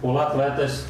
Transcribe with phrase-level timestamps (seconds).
[0.00, 0.84] Olá, atletas.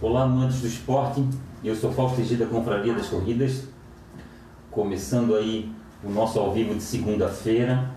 [0.00, 1.26] Olá, amantes do esporte.
[1.64, 3.64] Eu sou Fausto Egida, Confraria das Corridas.
[4.70, 5.68] Começando aí
[6.04, 7.90] o nosso ao vivo de segunda-feira.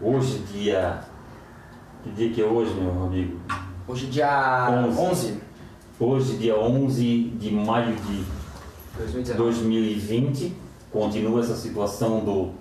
[0.00, 1.00] Hoje, dia.
[2.04, 3.40] Que dia que é hoje, meu amigo?
[3.88, 5.00] Hoje, dia 11.
[5.00, 5.40] 11.
[5.98, 8.24] Hoje, dia 11 de maio de
[8.96, 9.34] 2019.
[9.34, 10.56] 2020.
[10.92, 12.52] Continua essa situação do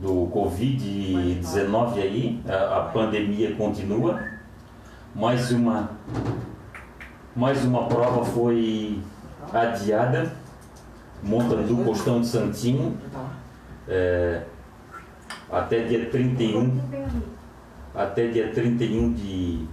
[0.00, 4.18] do Covid-19 aí, a, a, pandemia continua.
[5.14, 5.90] Mais uma,
[7.36, 8.98] mais uma prova foi
[9.52, 10.32] adiada,
[11.22, 12.96] Montandu Costão de Santinho,
[13.86, 14.42] é,
[15.50, 16.80] até dia 31,
[17.94, 19.66] até dia 31 de,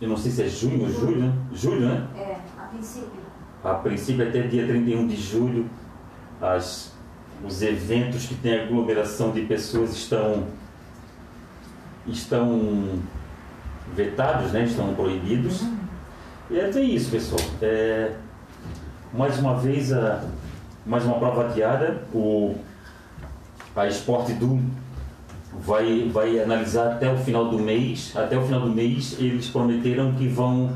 [0.00, 1.32] eu não sei se é junho ou julho, né?
[1.52, 2.06] Julho, né?
[2.16, 3.28] É, a princípio.
[3.62, 5.68] A princípio até dia 31 de julho,
[6.40, 6.96] as
[7.44, 10.44] os eventos que têm aglomeração de pessoas estão
[12.06, 12.98] estão
[13.94, 14.64] vetados, né?
[14.64, 15.62] estão proibidos.
[15.62, 15.78] Uhum.
[16.50, 17.40] E é bem isso, pessoal.
[17.60, 18.12] É,
[19.12, 20.24] mais uma vez, a,
[20.86, 22.02] mais uma prova adiada.
[22.12, 22.56] O,
[23.76, 24.60] a Sport do
[25.52, 28.14] vai, vai analisar até o final do mês.
[28.16, 30.74] Até o final do mês, eles prometeram que vão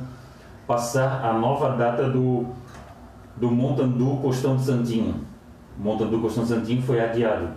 [0.67, 2.47] passar a nova data do,
[3.36, 5.31] do Montandu Costão de Santinho
[5.78, 7.48] monta do Constantino foi adiado.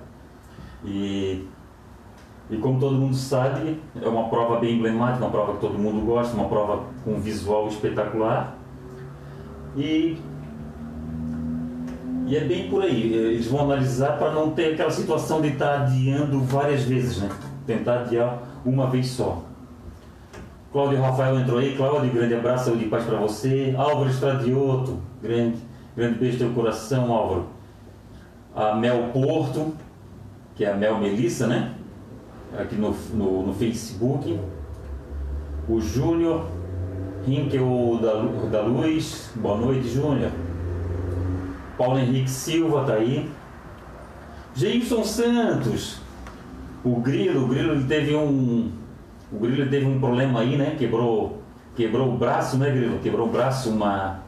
[0.84, 1.48] E,
[2.50, 6.06] e como todo mundo sabe, é uma prova bem emblemática, uma prova que todo mundo
[6.06, 8.56] gosta, uma prova com visual espetacular.
[9.76, 10.18] E,
[12.28, 13.14] e é bem por aí.
[13.14, 17.30] Eles vão analisar para não ter aquela situação de estar adiando várias vezes, né?
[17.66, 19.44] Tentar adiar uma vez só.
[20.72, 21.76] Cláudio Rafael entrou aí.
[21.76, 23.74] Cláudio, grande abraço, saúde e paz para você.
[23.78, 25.58] Álvaro Estradioto, grande,
[25.96, 27.55] grande beijo no teu coração, Álvaro
[28.56, 29.74] a Mel Porto,
[30.56, 31.74] que é a Mel Melissa, né?
[32.58, 34.40] Aqui no, no, no Facebook.
[35.68, 36.46] O Júnior
[37.28, 38.14] Rinkel da,
[38.50, 40.32] da Luz, boa noite, Júnior.
[41.78, 43.30] Paulo Henrique Silva tá aí.
[44.56, 46.00] Geilson Santos,
[46.82, 48.72] o Grilo, o Grilo teve um.
[49.34, 50.76] O Grilo teve um problema aí, né?
[50.78, 51.42] Quebrou,
[51.76, 53.00] quebrou o braço, né, Grilo?
[53.00, 54.24] Quebrou o braço, uma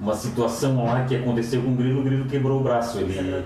[0.00, 2.98] uma situação lá que aconteceu com o Grilo, o Grilo quebrou o braço.
[2.98, 3.44] Ele,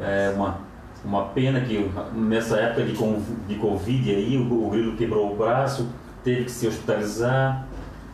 [0.00, 0.58] é uma,
[1.04, 5.88] uma pena que nessa época de, de Covid aí, o, o Grilo quebrou o braço,
[6.22, 7.66] teve que se hospitalizar,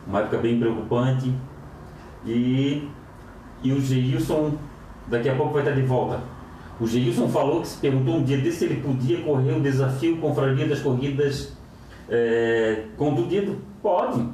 [0.06, 1.32] uma época bem preocupante.
[2.25, 2.88] E,
[3.62, 4.55] e o Geilson
[5.06, 6.21] daqui a pouco vai estar de volta.
[6.81, 10.16] O Geilson falou que se perguntou um dia desse se ele podia correr o desafio
[10.16, 11.53] Confraria das Corridas
[12.09, 13.59] é, contundido.
[13.82, 14.26] Pode.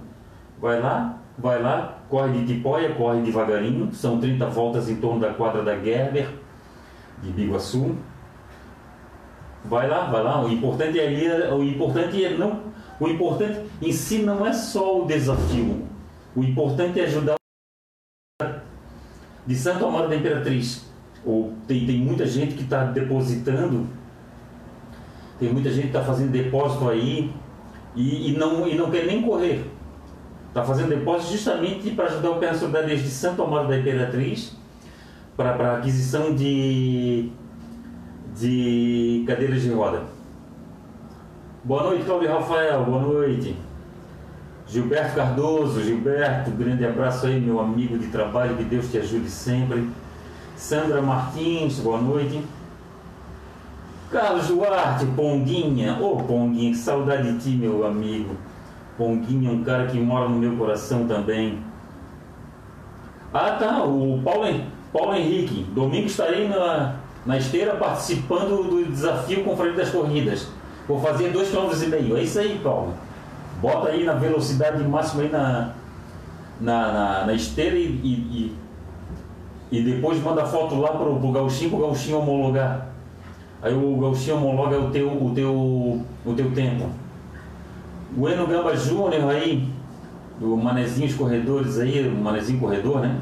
[0.61, 5.33] Vai lá, vai lá, corre de tipóia, corre devagarinho, são 30 voltas em torno da
[5.33, 6.29] quadra da Gerber,
[7.23, 7.97] de Biguaçu.
[9.65, 12.63] Vai lá, vai lá, o importante é, o importante é não,
[12.99, 15.87] o importante em si não é só o desafio,
[16.35, 17.37] o importante é ajudar
[19.47, 20.91] de Santo Amaro da Imperatriz.
[21.25, 23.87] Ou tem, tem muita gente que está depositando,
[25.39, 27.31] tem muita gente que está fazendo depósito aí.
[27.95, 29.70] E, e, não, e não quer nem correr
[30.51, 34.57] Está fazendo depósito justamente para ajudar o Solidária desde Santo Amaro da Imperatriz
[35.37, 37.31] para, para aquisição de,
[38.37, 40.03] de cadeiras de roda.
[41.63, 42.85] Boa noite, Cláudio Rafael.
[42.85, 43.57] Boa noite.
[44.67, 49.89] Gilberto Cardoso, Gilberto, grande abraço aí, meu amigo de trabalho, que Deus te ajude sempre.
[50.57, 52.43] Sandra Martins, boa noite.
[54.11, 58.35] Carlos Duarte, Ponguinha, ô oh, Ponguinha, que saudade de ti, meu amigo.
[59.01, 61.59] Ponguinho é um cara que mora no meu coração também.
[63.33, 64.45] Ah tá, o Paulo,
[64.93, 65.63] Paulo Henrique.
[65.75, 70.49] Domingo estarei na, na esteira participando do desafio com freio das corridas.
[70.87, 72.15] Vou fazer 2,5 km.
[72.15, 72.93] É isso aí, Paulo.
[73.63, 75.73] Bota aí na velocidade máxima aí na,
[76.61, 78.57] na, na, na esteira e, e,
[79.73, 82.89] e, depois manda foto lá pro, pro Gauchinho, pro Gauchinho homologar.
[83.63, 86.91] Aí o Gauchinho homologa o teu, o teu, o teu tempo.
[88.17, 89.69] O Eno Gamba Júnior aí,
[90.39, 93.21] do Manezinho Corredores aí, o Manezinho Corredor, né?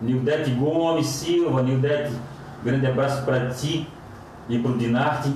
[0.00, 2.12] Nildete Gomes Silva, Nildete,
[2.64, 3.86] grande abraço para ti
[4.48, 5.32] e para o Dinarte.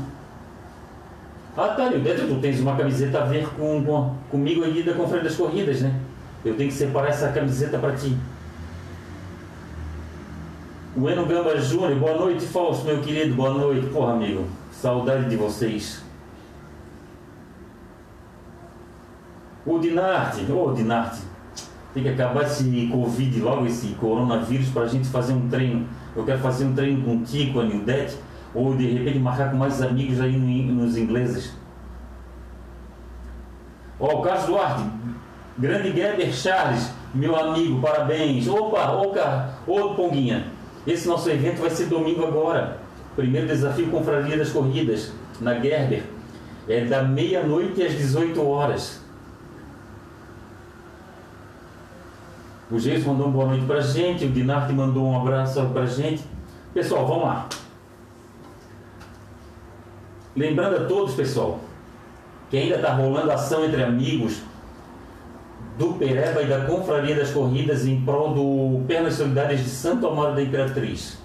[1.56, 5.30] Ah tá, Nildete, tu tens uma camiseta a ver com, com comigo aí da Conferência
[5.30, 5.94] das Corridas, né?
[6.44, 8.16] Eu tenho que separar essa camiseta para ti.
[10.96, 13.86] O Eno Gamba Júnior, boa noite, Fausto, meu querido, boa noite.
[13.88, 16.03] Porra, amigo, saudade de vocês.
[19.66, 21.22] O Dinarte, ô oh, Dinarte,
[21.94, 25.86] tem que acabar esse Covid logo, esse coronavírus, para a gente fazer um treino.
[26.14, 28.16] Eu quero fazer um treino contigo, a Nildete,
[28.54, 31.52] ou de repente marcar com mais amigos aí nos ingleses.
[33.98, 34.84] Ó, o Carlos Duarte,
[35.56, 38.48] grande Geber Charles, meu amigo, parabéns.
[38.48, 40.48] Opa, ô Ponguinha,
[40.86, 42.78] esse nosso evento vai ser domingo agora.
[43.16, 46.02] Primeiro desafio Confraria das Corridas, na Gerber.
[46.68, 49.03] É da meia-noite às 18 horas.
[52.70, 56.24] O Geis mandou uma boa noite pra gente, o Dinarte mandou um abraço pra gente.
[56.72, 57.48] Pessoal, vamos lá.
[60.34, 61.60] Lembrando a todos, pessoal,
[62.50, 64.42] que ainda está rolando ação entre amigos
[65.78, 70.34] do Pereba e da Confraria das Corridas em prol do Pernas Solidárias de Santo Amaro
[70.34, 71.18] da Imperatriz.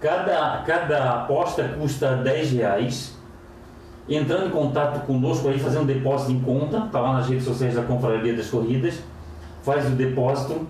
[0.00, 3.16] Cada, cada aposta custa 10 reais.
[4.08, 7.74] Entrando em contato conosco aí, fazendo um depósito em conta, está lá nas redes sociais
[7.74, 9.00] da Confraria das Corridas,
[9.62, 10.66] faz o depósito,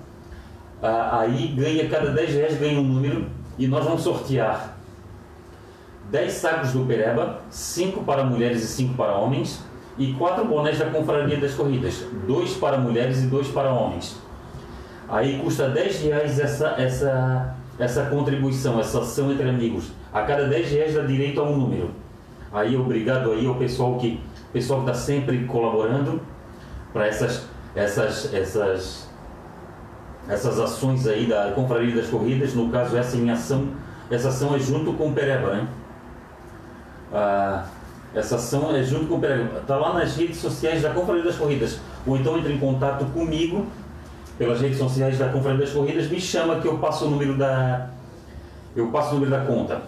[0.82, 3.26] aí ganha cada 10 reais ganha um número
[3.58, 4.76] e nós vamos sortear
[6.10, 9.62] 10 sacos do Pereba, 5 para mulheres e 5 para homens,
[9.96, 14.16] e 4 bonés da Confraria das Corridas, 2 para mulheres e 2 para homens.
[15.08, 19.92] Aí custa 10 reais essa, essa, essa contribuição, essa ação entre amigos.
[20.12, 21.90] A cada 10 reais dá direito a um número.
[22.52, 24.20] Aí obrigado aí ao pessoal que
[24.52, 26.20] pessoal está sempre colaborando
[26.92, 29.08] para essas, essas, essas,
[30.28, 32.54] essas ações aí da Confraria das Corridas.
[32.54, 33.68] No caso, essa em ação,
[34.10, 35.68] essa ação é junto com o Pereba, né?
[37.12, 37.66] Ah,
[38.14, 39.60] essa ação é junto com o Pereba.
[39.60, 41.78] Está lá nas redes sociais da Confraria das Corridas.
[42.06, 43.66] Ou então entre em contato comigo
[44.38, 47.90] pelas redes sociais da Confraria das Corridas, me chama que eu passo o número da
[48.74, 49.82] eu passo o número da conta.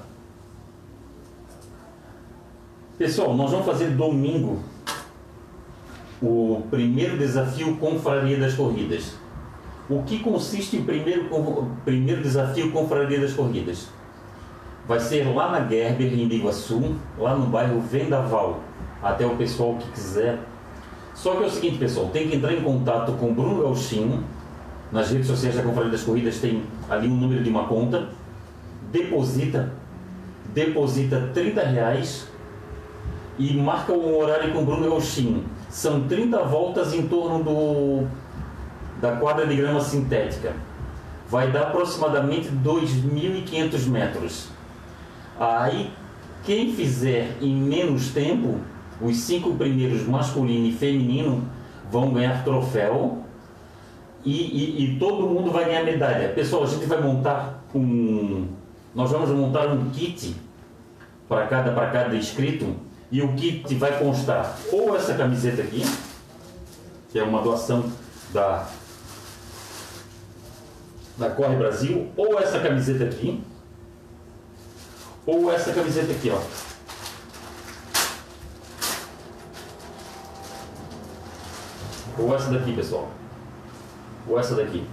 [2.99, 4.63] Pessoal, nós vamos fazer domingo
[6.23, 9.17] o primeiro desafio Confraria das Corridas.
[9.91, 11.29] O que consiste em primeiro,
[11.85, 13.89] primeiro desafio Confraria das Corridas?
[14.87, 18.61] Vai ser lá na Gerber, em Iguaçu, lá no bairro Vendaval.
[19.03, 20.39] Até o pessoal que quiser.
[21.13, 24.23] Só que é o seguinte, pessoal, tem que entrar em contato com o Bruno Gauchinho.
[24.93, 28.09] Nas redes sociais da Confraria das Corridas tem ali um número de uma conta.
[28.93, 29.73] Deposita,
[30.55, 32.32] deposita 30 reais
[33.43, 35.45] e marca um horário com o Bruno Gauchinho.
[35.69, 38.07] São 30 voltas em torno do,
[39.01, 40.53] da quadra de grama sintética.
[41.29, 44.49] Vai dar aproximadamente 2.500 metros.
[45.41, 45.91] Aí,
[46.45, 48.61] quem fizer em menos tempo,
[49.01, 51.43] os cinco primeiros masculino e feminino
[51.91, 53.25] vão ganhar troféu
[54.25, 56.29] e, e, e, todo mundo vai ganhar medalha.
[56.29, 58.47] Pessoal, a gente vai montar um.
[58.95, 60.37] Nós vamos montar um kit
[61.29, 65.85] para cada, para cada inscrito e o kit vai constar ou essa camiseta aqui,
[67.11, 67.93] que é uma doação
[68.33, 68.67] da,
[71.19, 73.45] da Corre Brasil, ou essa camiseta aqui,
[75.27, 76.41] ou essa camiseta aqui, ó.
[82.19, 83.11] Ou essa daqui, pessoal.
[84.27, 84.87] Ou essa daqui.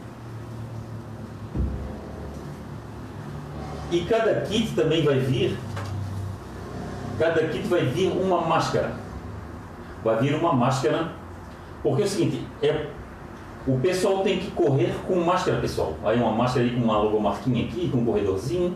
[3.92, 5.58] E cada kit também vai vir,
[7.20, 8.92] cada kit vai vir uma máscara.
[10.04, 11.12] Vai vir uma máscara,
[11.84, 12.88] porque é o seguinte, é,
[13.68, 15.94] o pessoal tem que correr com máscara, pessoal.
[16.04, 18.76] Aí uma máscara aí com uma logomarquinha aqui, com um corredorzinho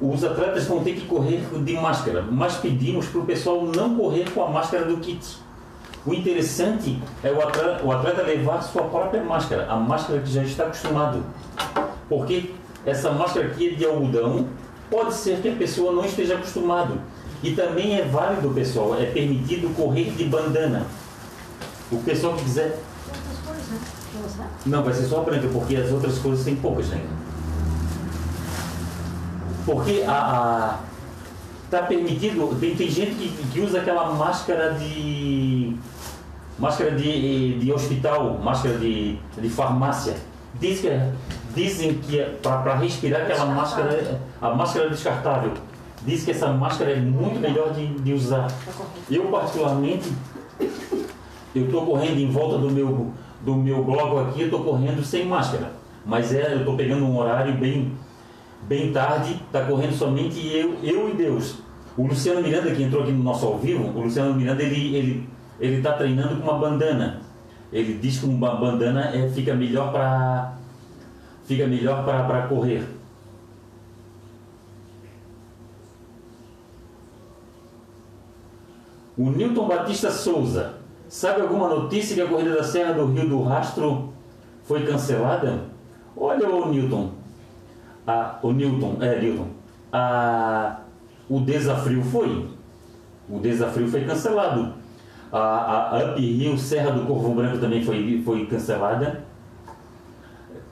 [0.00, 4.30] os atletas vão ter que correr de máscara, mas pedimos para o pessoal não correr
[4.30, 5.38] com a máscara do kit.
[6.04, 10.42] O interessante é o atleta, o atleta levar sua própria máscara, a máscara que já
[10.42, 11.22] está acostumado.
[12.08, 12.50] Porque
[12.84, 14.46] essa máscara aqui é de algodão,
[14.90, 17.00] pode ser que a pessoa não esteja acostumado.
[17.44, 20.86] E também é válido, pessoal, é permitido correr de bandana.
[21.92, 22.80] O pessoal que quiser.
[24.64, 27.04] Não, vai ser só branca, porque as outras cores tem poucas ainda.
[29.66, 30.78] Porque a,
[31.70, 35.76] tá permitido, tem, tem gente que, que usa aquela máscara de
[36.58, 40.16] máscara de, de hospital, máscara de, de farmácia.
[40.58, 40.88] Diz que,
[41.54, 45.52] dizem que é para respirar aquela máscara, a máscara descartável.
[46.04, 48.48] Diz que essa máscara é muito melhor de, de usar.
[49.10, 50.12] Eu particularmente,
[51.54, 53.10] eu estou correndo em volta do meu,
[53.42, 55.72] do meu blog aqui, eu estou correndo sem máscara.
[56.04, 57.92] Mas é, eu estou pegando um horário bem,
[58.68, 61.56] bem tarde, está correndo somente eu, eu e Deus.
[61.96, 65.28] O Luciano Miranda, que entrou aqui no nosso ao vivo, o Luciano Miranda, ele ele
[65.60, 67.20] ele está treinando com uma bandana.
[67.72, 70.54] Ele diz que uma bandana é, fica melhor para
[71.46, 72.84] fica melhor para correr.
[79.16, 80.74] O Newton Batista Souza,
[81.08, 84.12] sabe alguma notícia que a corrida da Serra do Rio do Rastro
[84.64, 85.60] foi cancelada?
[86.16, 87.10] Olha o Newton,
[88.06, 89.46] a, o Newton, é, Newton,
[89.92, 90.80] a,
[91.28, 92.48] o desafio foi.
[93.28, 94.74] O desafio foi cancelado.
[95.32, 99.24] A, a, Up Hill, Serra do Corvo Branco também foi, foi cancelada.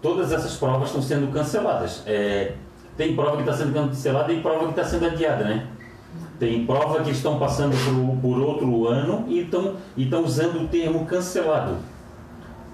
[0.01, 2.03] Todas essas provas estão sendo canceladas.
[2.07, 2.55] É,
[2.97, 5.69] tem prova que está sendo cancelada e prova que está sendo adiada, né?
[6.39, 10.69] Tem prova que estão passando por, por outro ano e estão, e estão usando o
[10.69, 11.77] termo cancelado.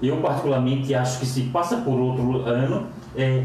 [0.03, 2.87] Eu, particularmente, acho que se passa por outro ano,
[3.17, 3.45] é,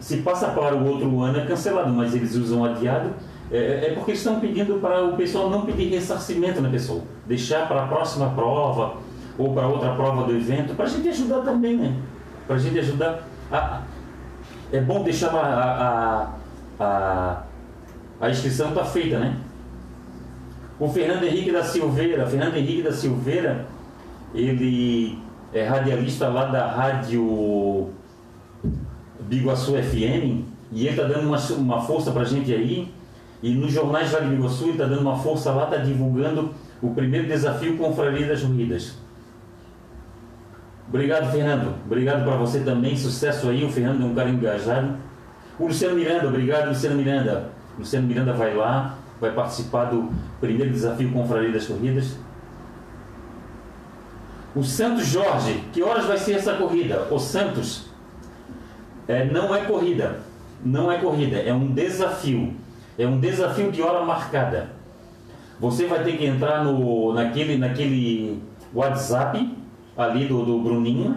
[0.00, 3.10] se passa para o outro ano é cancelado, mas eles usam adiado,
[3.50, 7.84] é, é porque estão pedindo para o pessoal não pedir ressarcimento na pessoa, deixar para
[7.84, 8.96] a próxima prova
[9.36, 11.94] ou para outra prova do evento, para a gente ajudar também, né?
[12.46, 13.22] Para a gente ajudar.
[13.52, 13.82] A,
[14.72, 17.42] é bom deixar a, a, a, a
[18.26, 19.36] inscrição está feita, né?
[20.78, 23.66] O Fernando Henrique da Silveira, Fernando Henrique da Silveira,
[24.34, 25.18] ele
[25.52, 27.90] é radialista lá da rádio
[29.20, 32.92] Biguaçu FM e ele está dando uma, uma força para a gente aí.
[33.42, 36.94] E nos jornais lá de Biguaçu ele está dando uma força lá, está divulgando o
[36.94, 38.94] primeiro desafio Confraria das Ruídas.
[40.88, 41.74] Obrigado, Fernando.
[41.84, 42.96] Obrigado para você também.
[42.96, 43.64] Sucesso aí.
[43.64, 44.96] O Fernando é um cara engajado.
[45.58, 47.50] O Luciano Miranda, obrigado, Luciano Miranda.
[47.78, 52.16] Luciano Miranda vai lá, vai participar do primeiro desafio Confraria das Corridas.
[54.54, 57.06] O Santos Jorge, que horas vai ser essa corrida?
[57.10, 57.86] O Santos
[59.06, 60.20] é, não é corrida,
[60.64, 62.54] não é corrida, é um desafio,
[62.98, 64.70] é um desafio de hora marcada.
[65.60, 68.42] Você vai ter que entrar no, naquele, naquele
[68.74, 69.56] WhatsApp
[69.96, 71.16] ali do, do Bruninho,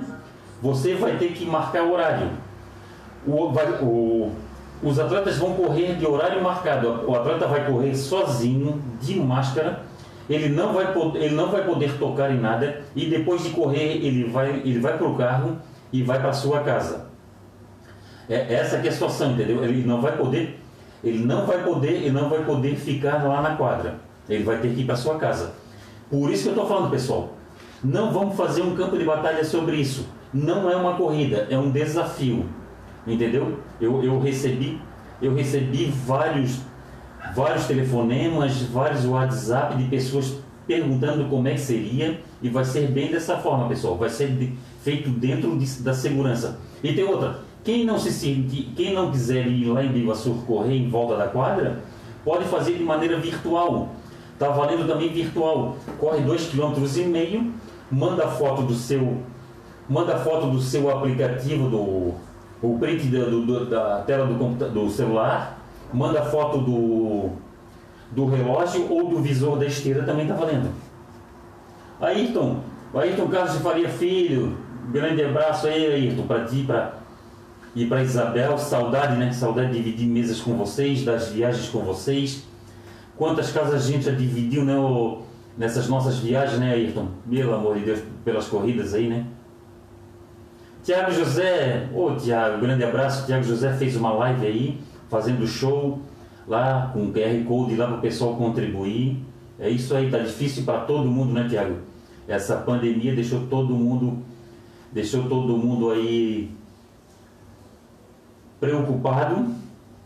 [0.62, 2.30] você vai ter que marcar o horário.
[3.26, 4.32] O, vai, o,
[4.84, 7.04] os atletas vão correr de horário marcado.
[7.08, 9.84] O atleta vai correr sozinho, de máscara.
[10.30, 12.82] Ele não vai, ele não vai poder tocar em nada.
[12.96, 15.58] E depois de correr, ele vai, ele vai para o carro
[15.94, 17.12] e vai para sua casa.
[18.28, 19.64] É essa que é a situação, entendeu?
[19.64, 20.60] Ele não vai poder,
[21.04, 23.96] ele não vai poder, ele não vai poder ficar lá na quadra.
[24.30, 25.52] Ele vai ter que ir para sua casa.
[26.10, 27.34] Por isso que eu estou falando, pessoal.
[27.84, 30.08] Não vamos fazer um campo de batalha sobre isso.
[30.34, 32.46] Não é uma corrida, é um desafio.
[33.06, 33.60] Entendeu?
[33.80, 34.80] Eu, eu recebi,
[35.22, 36.60] eu recebi vários,
[37.36, 43.12] vários telefonemas, vários WhatsApp de pessoas perguntando como é que seria e vai ser bem
[43.12, 43.98] dessa forma, pessoal.
[43.98, 44.54] Vai ser de,
[44.84, 46.60] feito dentro de, da segurança.
[46.84, 47.40] E tem outra.
[47.64, 51.28] Quem não se sente, quem não quiser ir lá em Biguaçu correr em volta da
[51.28, 51.80] quadra,
[52.24, 53.90] pode fazer de maneira virtual.
[54.34, 55.78] Está valendo também virtual.
[56.00, 57.52] Corre 2,5 km,
[57.92, 59.18] manda foto do seu
[59.90, 62.14] manda foto do seu aplicativo do
[62.62, 65.60] o print da, do, da tela do, do celular,
[65.94, 67.30] manda foto do,
[68.12, 70.70] do relógio ou do visor da esteira também está valendo.
[72.00, 72.60] Ayrton,
[72.94, 74.58] Ayrton Carlos de Faria Filho,
[74.92, 77.02] grande abraço aí, Ayrton, para ti, para
[77.76, 79.32] e para Isabel, saudade, né?
[79.32, 82.44] Saudade de dividir mesas com vocês, das viagens com vocês.
[83.16, 84.76] Quantas casas a gente já dividiu, né?
[85.58, 87.08] Nessas nossas viagens, né, Ayrton?
[87.30, 89.26] Pelo amor de Deus, pelas corridas aí, né?
[90.84, 93.28] Tiago José, ô oh, Tiago, grande abraço.
[93.28, 96.02] Tiago José fez uma live aí, fazendo show
[96.48, 99.24] lá com o QR Code lá para o pessoal contribuir.
[99.60, 101.76] É isso aí, tá difícil para todo mundo, né, Tiago?
[102.28, 104.24] Essa pandemia deixou todo mundo,
[104.92, 106.50] deixou todo mundo aí
[108.60, 109.54] preocupado.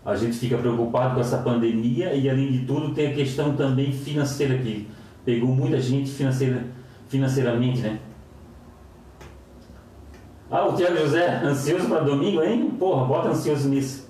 [0.05, 3.93] A gente fica preocupado com essa pandemia e além de tudo tem a questão também
[3.93, 4.87] financeira que
[5.23, 6.65] pegou muita gente financeira,
[7.07, 7.99] financeiramente, né?
[10.49, 12.71] Ah, o Tiago José, ansioso para domingo, hein?
[12.77, 14.07] Porra, bota ansioso nisso.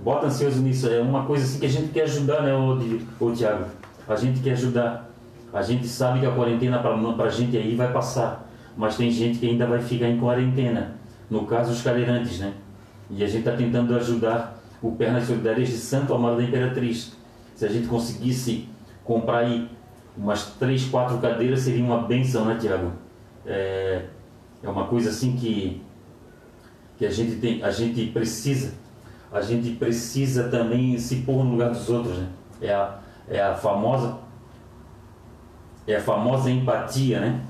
[0.00, 0.88] Bota ansioso nisso.
[0.88, 3.64] É uma coisa assim que a gente quer ajudar, né, ô, Tiago?
[4.06, 5.10] A gente quer ajudar.
[5.52, 8.46] A gente sabe que a quarentena para a gente aí vai passar.
[8.76, 10.96] Mas tem gente que ainda vai ficar em quarentena.
[11.30, 12.52] No caso, os cadeirantes, né?
[13.08, 17.16] E a gente está tentando ajudar o Pernas Solidárias de Santo Amaro da Imperatriz.
[17.54, 18.68] Se a gente conseguisse
[19.04, 19.70] comprar aí
[20.16, 22.92] umas três, quatro cadeiras, seria uma benção, né, Tiago?
[23.46, 24.06] É,
[24.64, 25.82] é uma coisa assim que,
[26.96, 28.72] que a, gente tem, a gente precisa.
[29.30, 32.16] A gente precisa também se pôr no lugar dos outros.
[32.16, 32.28] Né?
[32.62, 34.24] É, a, é a famosa
[35.86, 37.40] é a famosa empatia, né?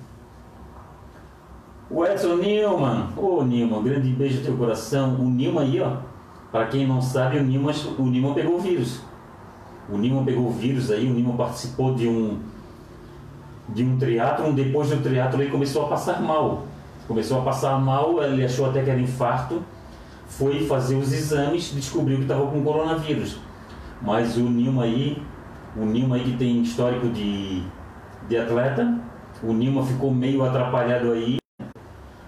[1.89, 5.15] O Edson Newman, ô oh, Newman, grande beijo no teu coração.
[5.15, 5.99] O Newman aí, ó,
[6.51, 9.03] para quem não sabe, o Newman, o Newman pegou o vírus.
[9.89, 12.41] O Newman pegou o vírus aí, o Newman participou de um
[13.69, 16.67] de um triatlo, depois do triatlo ele começou a passar mal.
[17.07, 19.63] Começou a passar mal, ele achou até que era infarto,
[20.27, 23.39] foi fazer os exames, descobriu que estava com coronavírus.
[24.01, 25.23] Mas o Nilma aí,
[25.77, 27.63] o Nilma aí que tem histórico de,
[28.29, 28.99] de atleta,
[29.43, 31.39] o Nilma ficou meio atrapalhado aí.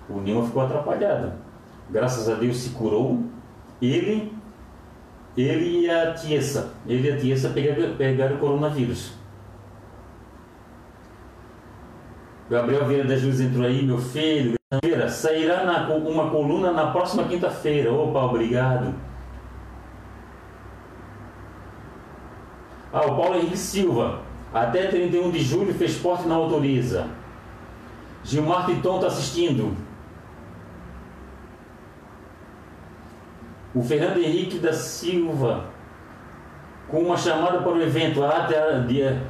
[0.08, 1.32] O Nilma ficou atrapalhado.
[1.90, 3.22] Graças a Deus se curou.
[3.80, 4.32] Ele,
[5.36, 9.12] ele e a Tiesa, ele e a Tiesa pegaram, pegaram o coronavírus.
[12.48, 14.55] Gabriel Vieira das Luzes entrou aí, meu filho.
[15.08, 17.92] Sairá na, uma coluna na próxima quinta-feira.
[17.92, 18.92] Opa, obrigado.
[22.92, 24.22] Ah, o Paulo Henrique Silva.
[24.52, 27.06] Até 31 de julho fez porte na autoriza.
[28.24, 29.76] Gilmar Titon está assistindo.
[33.72, 35.66] O Fernando Henrique da Silva.
[36.88, 38.24] Com uma chamada para o evento.
[38.24, 39.22] Ah, até dia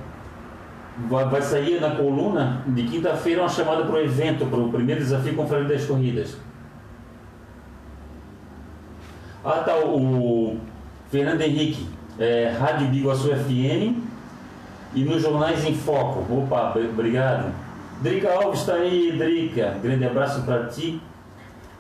[1.09, 5.35] vai sair na coluna de quinta-feira uma chamada para o evento, para o primeiro desafio
[5.35, 6.37] Confraria das Corridas.
[9.45, 10.59] Ah, tá, o
[11.11, 11.87] Fernando Henrique,
[12.19, 14.03] é, Rádio Biguaçu FM
[14.95, 16.27] e nos jornais em foco.
[16.33, 17.53] Opa, obrigado.
[18.01, 19.79] Drica Alves está aí, Drica.
[19.83, 21.01] Grande abraço para ti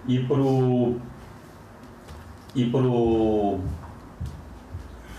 [0.06, 0.96] e pro
[2.54, 3.58] e pro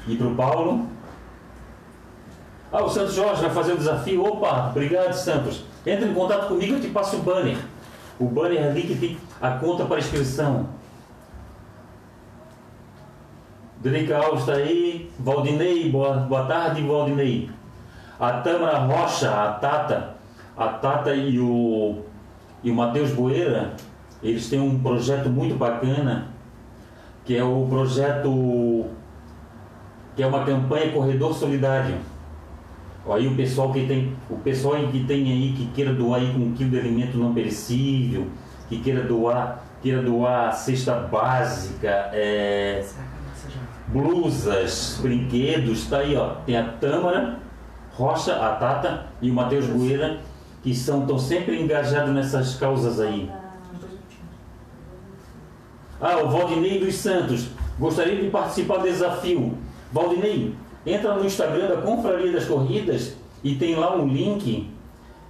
[0.08, 0.88] e pro Paulo.
[2.72, 4.26] Ah, o Santos Jorge vai fazer o desafio.
[4.26, 5.64] Opa, obrigado, Santos.
[5.86, 7.58] Entra em contato comigo, eu te passo o banner.
[8.20, 10.68] O banner ali que tem a conta para inscrição.
[13.80, 15.10] Drica Alves está aí.
[15.18, 17.50] Valdinei, boa, boa tarde, Valdinei.
[18.20, 20.16] A Tâmara Rocha, a Tata,
[20.58, 22.02] a Tata e o,
[22.64, 23.76] e o Matheus Boeira,
[24.22, 26.30] eles têm um projeto muito bacana,
[27.24, 28.88] que é o projeto,
[30.16, 31.96] que é uma campanha Corredor Solidário
[33.10, 36.40] Aí o pessoal que tem, o pessoal que tem aí que queira doar aí com
[36.40, 38.28] um quilo de alimento não perecível,
[38.68, 42.84] que queira doar, queira doar cesta básica, é,
[43.88, 47.40] blusas, brinquedos, tá aí ó, tem a Tâmara
[47.94, 50.20] Rocha, a Tata e o Matheus Bueira,
[50.62, 53.32] que são tão sempre engajados nessas causas aí.
[56.00, 57.48] Ah, o Valdinei dos Santos,
[57.80, 59.58] gostaria de participar do desafio.
[59.92, 60.54] Valdinei,
[60.88, 64.70] Entra no Instagram da Confraria das Corridas e tem lá um link,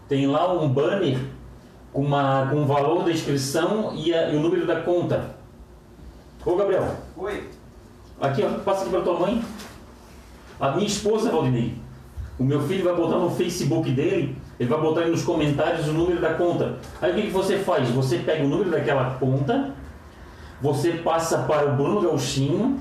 [0.07, 1.17] tem lá um banner
[1.91, 5.35] com, uma, com o valor da inscrição e, a, e o número da conta.
[6.45, 6.87] Ô Gabriel.
[7.17, 7.49] Oi.
[8.21, 9.43] Aqui, ó, passa aqui para tua mãe.
[10.59, 11.73] A minha esposa, Valdinei.
[12.37, 15.91] O meu filho vai botar no Facebook dele, ele vai botar aí nos comentários o
[15.91, 16.77] número da conta.
[17.01, 17.89] Aí o que, que você faz?
[17.89, 19.71] Você pega o número daquela conta,
[20.61, 22.79] você passa para o Bruno Gauchinho,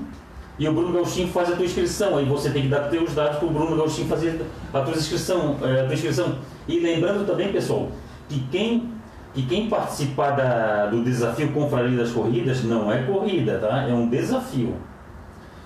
[0.59, 2.17] e o Bruno Gauchinho faz a tua inscrição.
[2.17, 4.41] Aí você tem que dar teus dados para o Bruno Gauchinho fazer
[4.73, 6.35] a tua inscrição, eh, a tua inscrição.
[6.67, 7.89] E lembrando também, pessoal,
[8.27, 8.91] que quem,
[9.33, 13.83] que quem participar da, do desafio Confraria das Corridas não é corrida, tá?
[13.87, 14.75] É um desafio.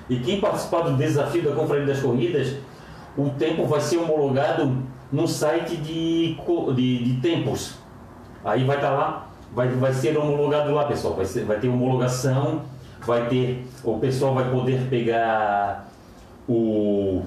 [0.09, 2.55] E quem participar do desafio da Confraria das Corridas,
[3.17, 4.77] o tempo vai ser homologado
[5.09, 6.35] no site de,
[6.75, 7.75] de, de tempos.
[8.43, 11.13] Aí vai estar tá lá, vai, vai ser homologado lá, pessoal.
[11.13, 12.63] Vai, ser, vai ter homologação
[13.05, 15.89] vai ter, o pessoal vai poder pegar
[16.47, 17.25] o,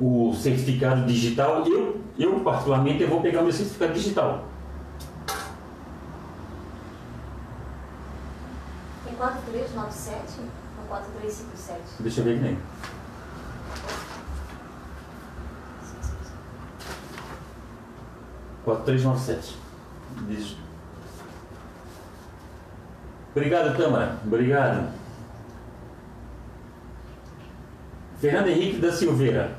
[0.00, 1.66] o certificado digital.
[1.66, 4.44] Eu, eu particularmente, eu vou pegar o meu certificado digital.
[9.04, 10.40] Tem 4397
[10.80, 11.80] ou 4357?
[12.00, 12.58] Deixa eu ver aqui.
[18.64, 19.56] Quatro três nove sete.
[23.34, 24.16] Obrigado, Câmara.
[24.24, 24.88] Obrigado.
[28.20, 29.50] Fernando Henrique da Silveira.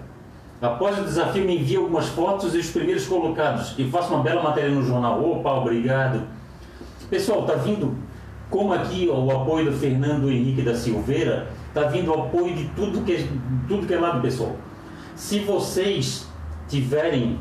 [0.62, 4.42] Após o desafio, me envia algumas fotos e os primeiros colocados e faça uma bela
[4.42, 5.22] matéria no jornal.
[5.22, 6.22] Opa, obrigado.
[7.10, 7.98] Pessoal, tá vindo,
[8.50, 12.66] como aqui ó, o apoio do Fernando Henrique da Silveira, tá vindo o apoio de
[12.70, 13.28] tudo que, é,
[13.68, 14.56] tudo que é lado, pessoal.
[15.16, 16.26] Se vocês
[16.70, 17.40] tiverem,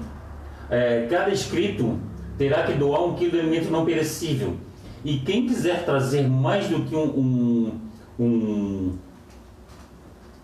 [0.68, 2.01] é, cada inscrito
[2.37, 4.57] terá que doar um quilo de alimento não perecível.
[5.04, 7.80] E quem quiser trazer mais do que um, um,
[8.18, 8.98] um,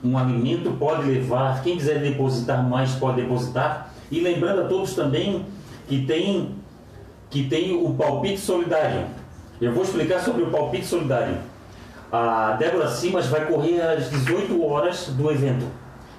[0.04, 1.62] um alimento pode levar.
[1.62, 3.92] Quem quiser depositar mais pode depositar.
[4.10, 5.44] E lembrando a todos também
[5.86, 6.54] que tem,
[7.30, 9.06] que tem o palpite solidário.
[9.60, 11.36] Eu vou explicar sobre o palpite solidário.
[12.10, 15.66] A Débora Simas vai correr às 18 horas do evento,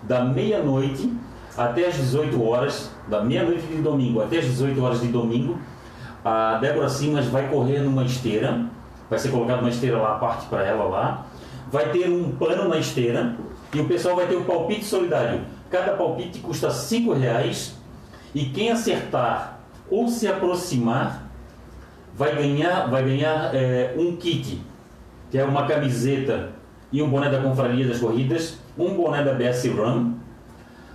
[0.04, 1.12] da meia-noite
[1.58, 5.58] até às 18 horas, da meia-noite de domingo até às 18 horas de domingo,
[6.24, 8.66] a Débora Simas vai correr numa esteira,
[9.10, 11.26] vai ser colocada uma esteira lá, parte para ela lá.
[11.72, 13.36] Vai ter um pano na esteira
[13.74, 15.42] e o pessoal vai ter um palpite solidário.
[15.70, 17.76] Cada palpite custa cinco reais
[18.34, 21.30] e quem acertar ou se aproximar
[22.16, 24.62] vai ganhar, vai ganhar é, um kit,
[25.32, 26.50] que é uma camiseta
[26.92, 30.16] e um boné da Confraria das Corridas, um boné da BS Run,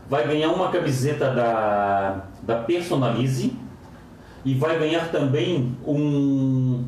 [0.09, 3.57] vai ganhar uma camiseta da, da Personalize
[4.45, 6.85] e vai ganhar também um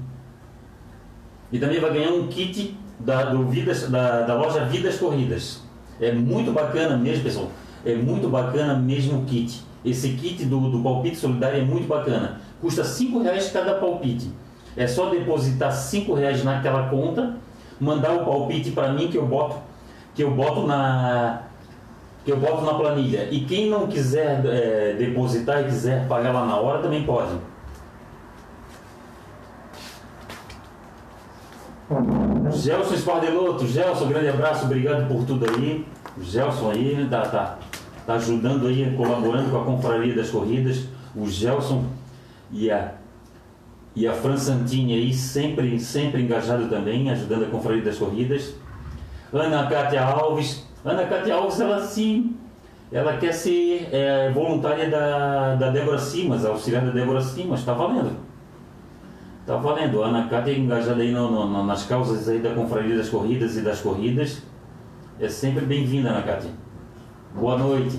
[1.51, 5.63] e também vai ganhar um kit da, do Vidas, da, da loja Vidas Corridas.
[6.01, 7.51] É muito bacana mesmo, pessoal.
[7.85, 9.63] É muito bacana mesmo o kit.
[9.85, 12.41] Esse kit do, do palpite solidário é muito bacana.
[12.61, 14.31] custa 5 reais cada palpite.
[14.77, 17.37] É só depositar 5 reais naquela conta,
[17.81, 19.57] mandar o palpite para mim que eu boto,
[20.15, 21.43] que eu boto na
[22.31, 23.29] eu boto na planilha.
[23.31, 27.33] E quem não quiser é, depositar e quiser pagar lá na hora também pode.
[32.53, 35.87] Gelson Espardeloto, Gelson, grande abraço, obrigado por tudo aí.
[36.19, 37.59] O Gelson aí tá, tá,
[38.05, 40.85] tá ajudando aí, colaborando com a Confraria das Corridas.
[41.15, 41.85] O Gelson
[42.51, 42.95] e a,
[43.95, 48.55] e a Fran Santini aí, sempre, sempre engajado também, ajudando a Confraria das Corridas.
[49.33, 50.66] Ana Cátia Alves.
[50.87, 52.37] Ana Cátia Alves, ela sim,
[52.93, 58.17] ela quer ser é, voluntária da, da Débora Simas, auxiliar da Débora Simas, está valendo.
[59.45, 60.01] Tá valendo.
[60.05, 63.63] Ana Cátia é engajada aí no, no, nas causas aí da Confraria das Corridas e
[63.63, 64.43] das Corridas.
[65.19, 66.51] É sempre bem-vinda, Ana Cátia.
[67.35, 67.99] Boa noite.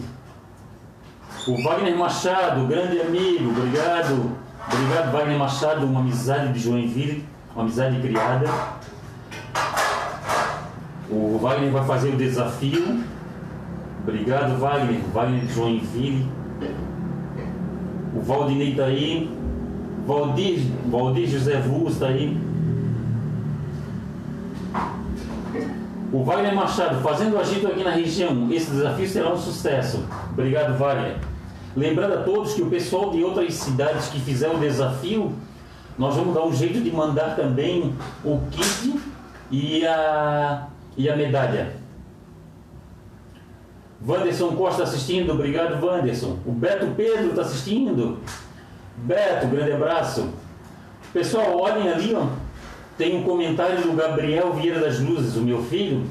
[1.46, 4.32] O Wagner Machado, grande amigo, obrigado.
[4.72, 8.48] Obrigado, Wagner Machado, uma amizade de Joinville, uma amizade criada.
[11.10, 13.00] O Wagner vai fazer o desafio.
[14.04, 15.00] Obrigado, Wagner.
[15.14, 16.26] Wagner de Joinville.
[18.16, 19.30] O Valdinei está aí.
[20.06, 22.38] Valdir, Valdir José Vuz está aí.
[26.12, 30.06] O Wagner Machado, fazendo agito aqui na região, esse desafio será um sucesso.
[30.32, 31.18] Obrigado, Wagner.
[31.76, 35.34] Lembrando a todos que o pessoal de outras cidades que fizeram o desafio,
[35.98, 37.94] nós vamos dar um jeito de mandar também
[38.24, 39.00] o kit
[39.52, 40.68] e a,
[40.98, 41.74] e a medalha.
[44.06, 46.38] Wanderson Costa assistindo, obrigado Wanderson.
[46.46, 48.18] O Beto Pedro está assistindo.
[48.98, 50.30] Beto, grande abraço.
[51.14, 52.28] Pessoal, olhem ali, ó.
[52.98, 56.04] Tem um comentário do Gabriel Vieira das Luzes, o meu filho.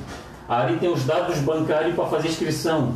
[0.48, 2.94] Ali tem os dados bancários para fazer inscrição.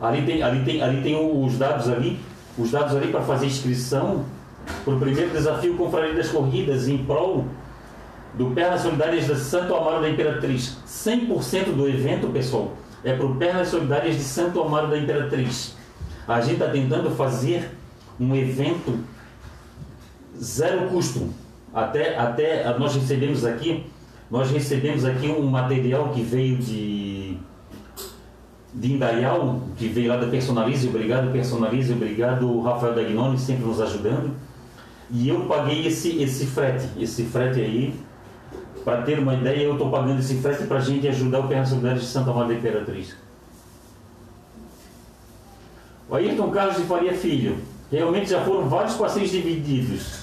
[0.00, 2.18] Ali tem, ali tem, ali tem os dados ali,
[2.56, 4.24] os dados ali para fazer inscrição
[4.84, 7.46] para o primeiro desafio Confraria das Corridas em prol
[8.38, 10.76] do Pernas Solidárias de Santo Amaro da Imperatriz.
[10.86, 12.72] 100% do evento, pessoal,
[13.02, 15.74] é para o Pernas Solidárias de Santo Amaro da Imperatriz.
[16.26, 17.68] A gente está tentando fazer
[18.18, 18.96] um evento
[20.40, 21.30] zero custo.
[21.74, 23.84] Até, até nós recebemos aqui,
[24.30, 27.36] nós recebemos aqui um material que veio de,
[28.72, 34.30] de Indaial, que veio lá da Personalize, obrigado Personalize, obrigado Rafael Dagnoni, sempre nos ajudando.
[35.10, 37.94] E eu paguei esse, esse frete, esse frete aí,
[38.88, 41.66] para ter uma ideia, eu estou pagando esse frete para a gente ajudar o Perna
[41.66, 43.14] Solidário de Santa Maria Imperatriz.
[46.08, 47.58] O Ayrton Carlos de Faria Filho.
[47.92, 50.20] Realmente já foram vários passeios divididos.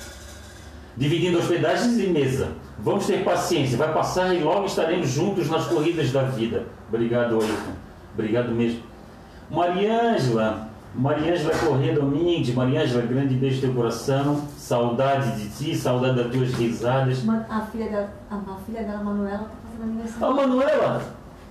[0.98, 2.54] Dividindo hospedagens e mesa.
[2.80, 6.64] Vamos ter paciência, vai passar e logo estaremos juntos nas corridas da vida.
[6.90, 7.74] Obrigado, Ayrton.
[8.16, 8.82] Obrigado mesmo.
[9.48, 14.42] Mariângela, Mariângela Corrêa Domingues, Mariângela, grande beijo no teu coração.
[14.58, 17.24] Saudade de ti, saudade das tuas risadas.
[17.50, 20.26] A filha da, a, filha da Manuela está fazendo aniversário.
[20.26, 21.02] A Manuela,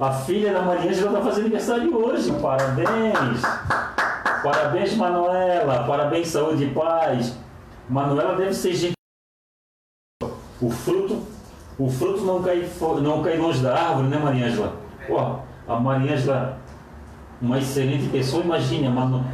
[0.00, 2.32] a filha da Mariângela está fazendo aniversário hoje.
[2.40, 3.42] Parabéns.
[4.42, 5.84] Parabéns, Manuela.
[5.84, 7.36] Parabéns, saúde e paz.
[7.88, 8.94] Manuela deve ser gente.
[10.60, 11.22] O fruto,
[11.78, 12.66] o fruto não cai,
[13.02, 14.72] não cai longe da árvore, né, Mariângela?
[15.06, 15.18] Pô,
[15.68, 16.58] a Mariângela,
[17.44, 18.86] uma excelente pessoa, imagine.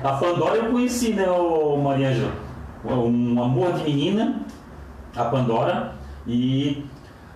[0.02, 2.32] A, Pandora eu conheci, né, ô Mariângela?
[2.84, 4.40] Um amor de menina,
[5.14, 5.94] a Pandora.
[6.26, 6.84] E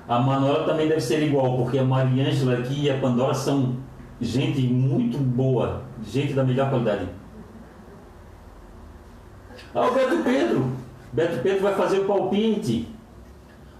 [0.08, 3.76] a Manuela também deve ser igual, porque a Mariângela aqui e a Pandora são
[4.20, 7.08] gente muito boa, gente da melhor qualidade.
[9.74, 10.72] Ah, o Beto Pedro.
[11.12, 12.88] Beto Pedro vai fazer o palpite.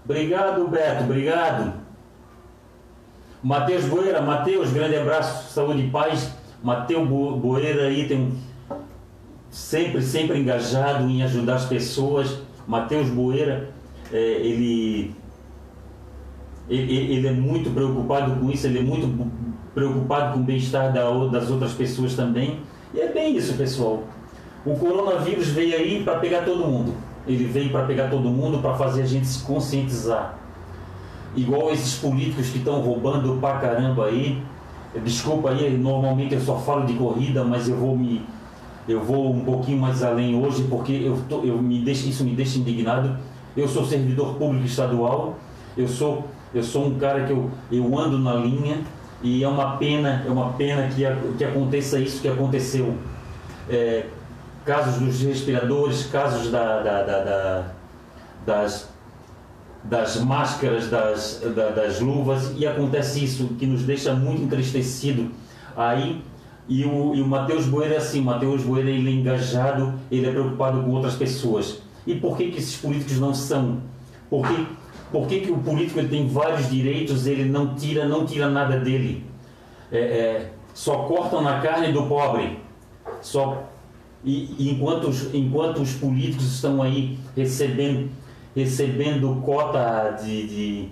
[0.03, 1.73] Obrigado, Beto, obrigado.
[3.43, 6.34] Matheus Boeira, Matheus, grande abraço, saúde e paz.
[6.65, 8.33] Matheus Boeira aí tem
[9.51, 12.39] sempre, sempre engajado em ajudar as pessoas.
[12.67, 13.69] Matheus Boeira,
[14.11, 15.13] é, ele,
[16.67, 19.07] ele, ele é muito preocupado com isso, ele é muito
[19.75, 22.61] preocupado com o bem-estar das outras pessoas também.
[22.95, 24.03] E é bem isso, pessoal.
[24.65, 26.95] O coronavírus veio aí para pegar todo mundo.
[27.27, 30.39] Ele veio para pegar todo mundo, para fazer a gente se conscientizar.
[31.35, 34.41] Igual esses políticos que estão roubando pra caramba aí.
[35.03, 38.23] Desculpa aí, normalmente eu só falo de corrida, mas eu vou me
[38.87, 42.35] eu vou um pouquinho mais além hoje porque eu, tô, eu me deixo, isso me
[42.35, 43.17] deixa indignado.
[43.57, 45.37] Eu sou servidor público estadual.
[45.75, 48.77] Eu sou eu sou um cara que eu, eu ando na linha
[49.21, 51.03] e é uma pena é uma pena que,
[51.37, 52.95] que aconteça isso que aconteceu.
[53.67, 54.05] É,
[54.63, 57.65] casos dos respiradores, casos da, da, da,
[58.45, 58.89] das,
[59.89, 65.31] das máscaras, das, das luvas, e acontece isso que nos deixa muito entristecido.
[65.75, 66.21] Aí
[66.67, 70.25] E o, e o Matheus Boeira é assim, o Matheus Boeira ele é engajado, ele
[70.25, 71.83] é preocupado com outras pessoas.
[72.07, 73.81] E por que, que esses políticos não são?
[74.29, 74.65] Por que,
[75.11, 78.79] por que, que o político ele tem vários direitos, ele não tira, não tira nada
[78.79, 79.23] dele?
[79.91, 82.59] É, é, só cortam na carne do pobre.
[83.21, 83.69] Só,
[84.23, 88.09] e, e enquanto, os, enquanto os políticos estão aí recebendo,
[88.55, 90.89] recebendo cota de, de,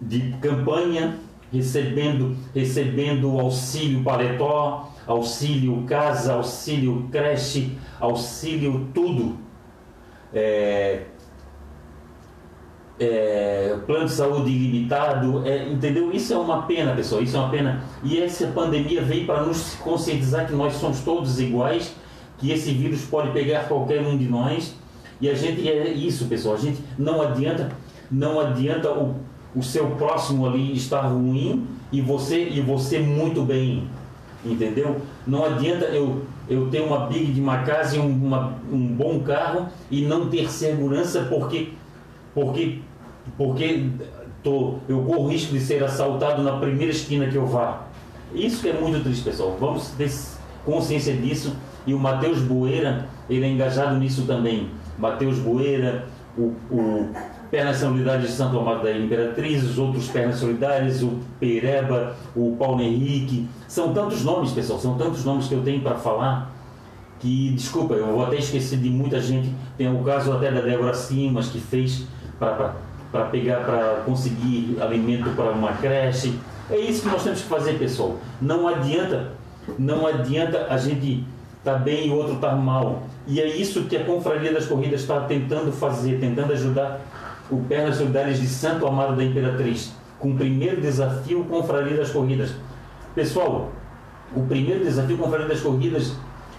[0.00, 1.18] de campanha,
[1.52, 9.38] recebendo, recebendo auxílio paletó, auxílio casa, auxílio creche, auxílio tudo.
[10.32, 11.06] É,
[13.00, 16.12] é, plano de saúde ilimitado, é, entendeu?
[16.12, 17.82] Isso é uma pena, pessoal, isso é uma pena.
[18.04, 21.96] E essa pandemia veio para nos conscientizar que nós somos todos iguais,
[22.36, 24.78] que esse vírus pode pegar qualquer um de nós.
[25.20, 26.54] E a gente é isso, pessoal.
[26.54, 27.70] A gente não adianta,
[28.10, 29.16] não adianta o,
[29.54, 33.84] o seu próximo ali estar ruim e você e você muito bem,
[34.44, 35.00] entendeu?
[35.26, 39.20] Não adianta eu eu ter uma big de uma casa e um, uma, um bom
[39.20, 41.68] carro e não ter segurança porque
[42.34, 42.80] porque
[43.36, 43.88] porque
[44.42, 47.82] tô, eu corro risco de ser assaltado na primeira esquina que eu vá.
[48.34, 49.56] Isso que é muito triste, pessoal.
[49.60, 50.10] Vamos ter
[50.64, 51.54] consciência disso
[51.86, 54.68] e o Matheus Boeira ele é engajado nisso também.
[55.00, 56.04] Matheus Boeira,
[56.36, 57.10] o, o
[57.50, 62.80] Pernas Solidárias de Santo Amaro da Imperatriz, os outros Pernas Solidárias, o Pereba, o Paulo
[62.80, 63.48] Henrique.
[63.66, 66.52] São tantos nomes, pessoal, são tantos nomes que eu tenho para falar
[67.18, 69.52] que, desculpa, eu vou até esquecer de muita gente.
[69.76, 72.06] Tem o caso até da Débora Simas, que fez
[72.38, 76.38] para pegar, para conseguir alimento para uma creche.
[76.70, 78.16] É isso que nós temos que fazer, pessoal.
[78.40, 79.32] Não adianta,
[79.78, 81.24] não adianta a gente
[81.60, 83.02] estar tá bem e o outro estar tá mal.
[83.26, 87.00] E é isso que a Confraria das Corridas está tentando fazer, tentando ajudar
[87.50, 92.50] o Pernas Solidárias de Santo Amaro da Imperatriz, com o primeiro desafio Confraria das Corridas.
[93.14, 93.70] Pessoal,
[94.34, 96.14] o primeiro desafio Confraria das Corridas,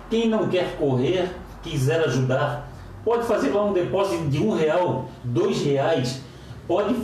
[0.10, 1.30] quem não quer correr,
[1.64, 2.70] quiser ajudar,
[3.04, 6.22] pode fazer lá um depósito de um real, dois reais,
[6.68, 6.96] pode,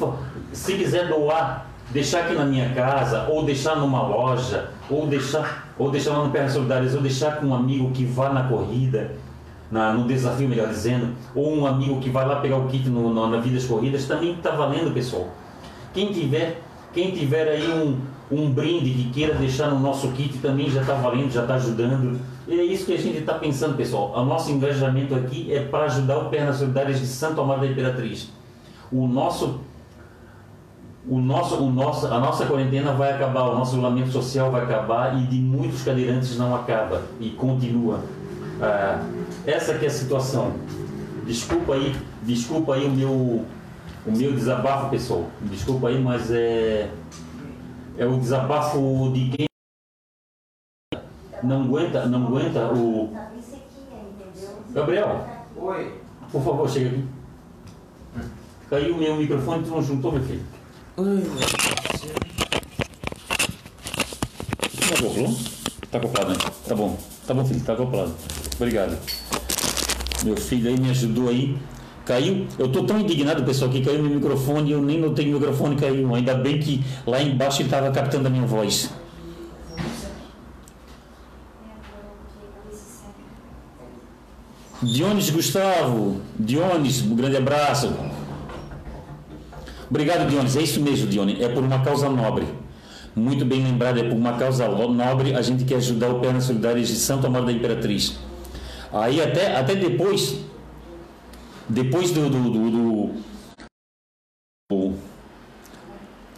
[0.51, 5.91] se quiser doar, deixar aqui na minha casa, ou deixar numa loja, ou deixar, ou
[5.91, 9.12] deixar lá no Pernas Solidárias, ou deixar com um amigo que vá na corrida
[9.71, 13.13] na, no desafio, melhor dizendo, ou um amigo que vai lá pegar o kit no,
[13.13, 15.30] no, na Vidas Corridas, também está valendo, pessoal.
[15.93, 16.62] Quem tiver,
[16.93, 17.97] quem tiver aí um,
[18.32, 22.19] um brinde que queira deixar no nosso kit também já está valendo, já está ajudando.
[22.47, 24.13] E é isso que a gente está pensando, pessoal.
[24.15, 28.30] O nosso engajamento aqui é para ajudar o Pernas Solidárias de Santo Amaro da Imperatriz.
[28.91, 29.60] O nosso,
[31.10, 35.17] o nosso, o nosso, a nossa quarentena vai acabar, o nosso isolamento social vai acabar
[35.17, 38.02] e de muitos cadeirantes não acaba e continua.
[38.62, 39.02] Ah,
[39.46, 40.54] essa que é a situação.
[41.26, 45.26] Desculpa aí, desculpa aí o meu, o meu desabafo, pessoal.
[45.43, 46.89] Desculpa aí, mas é,
[47.98, 49.48] é o desabafo de quem
[51.43, 53.13] não aguenta, não aguenta o.
[54.72, 55.26] Gabriel.
[55.56, 56.02] Oi.
[56.32, 57.06] Por favor, chega aqui.
[58.70, 60.57] Caiu o meu microfone, tu não juntou, meu filho?
[60.97, 61.03] Tá
[64.95, 65.38] acoplado?
[65.91, 66.38] Tá acoplado, né?
[66.67, 66.97] Tá bom.
[67.27, 68.15] Tá bom, filho, tá acoplado.
[68.55, 68.97] Obrigado.
[70.23, 71.55] Meu filho aí me ajudou aí.
[72.03, 72.47] Caiu.
[72.57, 76.15] Eu tô tão indignado, pessoal, que caiu meu microfone eu nem notei o microfone caiu.
[76.15, 78.89] Ainda bem que lá embaixo ele estava captando a minha voz.
[84.81, 87.93] Dionis Gustavo, Dionis, um grande abraço.
[89.89, 90.56] Obrigado, Dionis.
[90.56, 91.41] É isso mesmo, Dionis.
[91.41, 92.45] É por uma causa nobre.
[93.15, 95.34] Muito bem lembrado, é por uma causa nobre.
[95.36, 98.19] A gente quer ajudar o Pernas Solidárias de Santo Amaro da Imperatriz.
[98.93, 100.39] Aí até, até depois,
[101.67, 103.28] depois do, do, do, do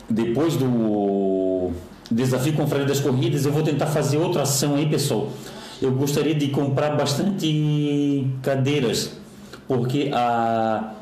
[0.10, 1.72] depois do
[2.10, 5.30] desafio Confraria das Corridas, eu vou tentar fazer outra ação aí, pessoal.
[5.82, 9.14] Eu gostaria de comprar bastante cadeiras,
[9.68, 10.94] porque a,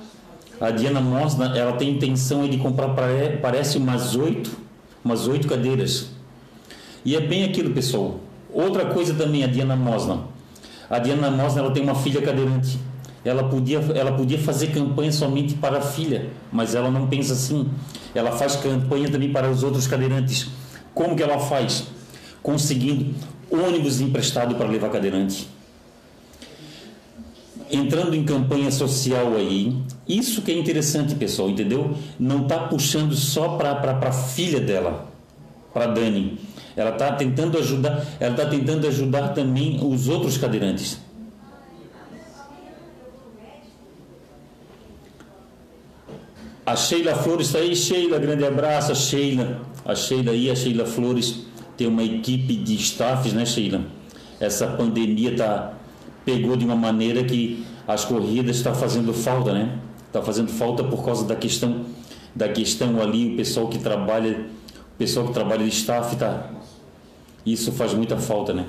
[0.60, 2.90] a Diana Mosna, ela tem intenção de comprar,
[3.42, 4.52] parece, umas oito,
[5.04, 6.10] umas oito cadeiras.
[7.06, 8.20] E é bem aquilo, pessoal.
[8.52, 10.38] Outra coisa também, a Diana Mosna
[10.90, 12.80] a Diana Mosna ela tem uma filha cadeirante.
[13.26, 17.70] Ela podia, ela podia fazer campanha somente para a filha, mas ela não pensa assim.
[18.16, 20.48] Ela faz campanha também para os outros cadeirantes.
[20.94, 21.88] Como que ela faz?
[22.42, 23.14] Conseguindo
[23.52, 25.50] ônibus emprestado para levar cadeirante.
[27.70, 29.76] Entrando em campanha social aí,
[30.08, 31.94] isso que é interessante, pessoal, entendeu?
[32.20, 33.72] Não está puxando só para
[34.08, 35.12] a filha dela,
[35.74, 36.40] para Dani
[36.78, 41.00] ela está tentando ajudar, ela está tentando ajudar também os outros cadeirantes.
[46.64, 50.86] A Sheila Flores está aí, Sheila, grande abraço, a Sheila, a Sheila aí, a Sheila
[50.86, 53.82] Flores, tem uma equipe de staffs, né, Sheila?
[54.40, 55.77] Essa pandemia tá
[56.28, 59.80] pegou de uma maneira que as corridas está fazendo falta, né?
[60.08, 61.86] Está fazendo falta por causa da questão
[62.36, 64.46] da questão ali, o pessoal que trabalha,
[64.94, 66.52] o pessoal que trabalha de staff tá
[67.46, 68.66] isso faz muita falta, né?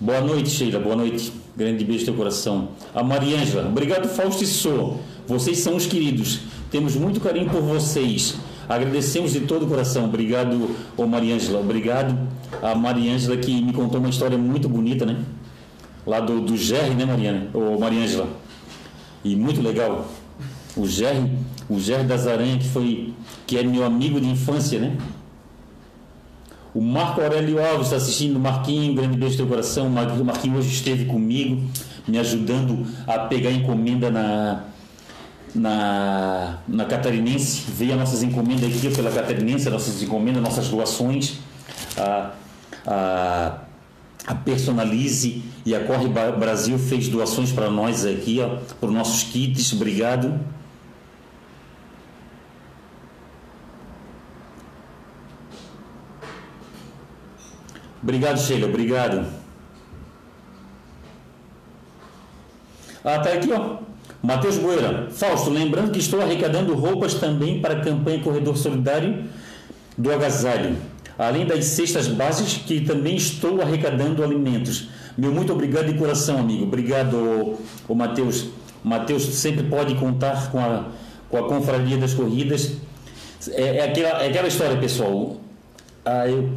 [0.00, 0.80] Boa noite, Sheila.
[0.80, 1.30] Boa noite.
[1.54, 2.70] Grande beijo no teu coração.
[2.94, 3.68] A Mariângela.
[3.68, 4.98] Obrigado, Fausto e Sou.
[5.26, 6.40] Vocês são os queridos.
[6.70, 8.36] Temos muito carinho por vocês.
[8.68, 10.04] Agradecemos de todo o coração.
[10.04, 11.60] Obrigado, ô Mariângela.
[11.60, 12.16] Obrigado
[12.62, 15.18] a Mariângela que me contou uma história muito bonita, né?
[16.06, 17.48] Lá do, do Gerry, né, Mariana?
[17.52, 18.28] Ô Mariângela.
[19.24, 20.06] E muito legal.
[20.76, 21.30] O Gerry,
[21.68, 23.14] o Gerry das Aranhas, que foi,
[23.46, 24.96] que é meu amigo de infância, né?
[26.74, 28.38] O Marco Aurélio Alves está assistindo.
[28.40, 29.86] Marquinho, um grande beijo no teu coração.
[29.86, 31.62] O Marquinho hoje esteve comigo,
[32.06, 34.64] me ajudando a pegar encomenda na,
[35.54, 37.70] na, na Catarinense.
[37.70, 41.38] Veio as nossas encomendas aqui pela Catarinense, nossas encomendas, nossas doações.
[41.96, 42.32] A,
[42.86, 43.58] a,
[44.26, 49.72] a Personalize e a Corre Brasil fez doações para nós aqui, ó, por nossos kits.
[49.72, 50.40] Obrigado.
[58.02, 58.68] Obrigado, Sheila.
[58.68, 59.26] Obrigado.
[63.02, 63.83] Ah, tá aqui, ó.
[64.24, 65.08] Matheus Boeira.
[65.10, 69.24] Fausto, lembrando que estou arrecadando roupas também para a campanha Corredor Solidário
[69.98, 70.78] do Agasalho.
[71.18, 74.88] Além das cestas básicas, que também estou arrecadando alimentos.
[75.16, 76.64] Meu muito obrigado de coração, amigo.
[76.64, 78.46] Obrigado, o Matheus.
[78.82, 80.86] Matheus sempre pode contar com a,
[81.28, 82.78] com a Confraria das Corridas.
[83.50, 85.36] É, é, aquela, é aquela história, pessoal.
[86.02, 86.48] Ah, eu,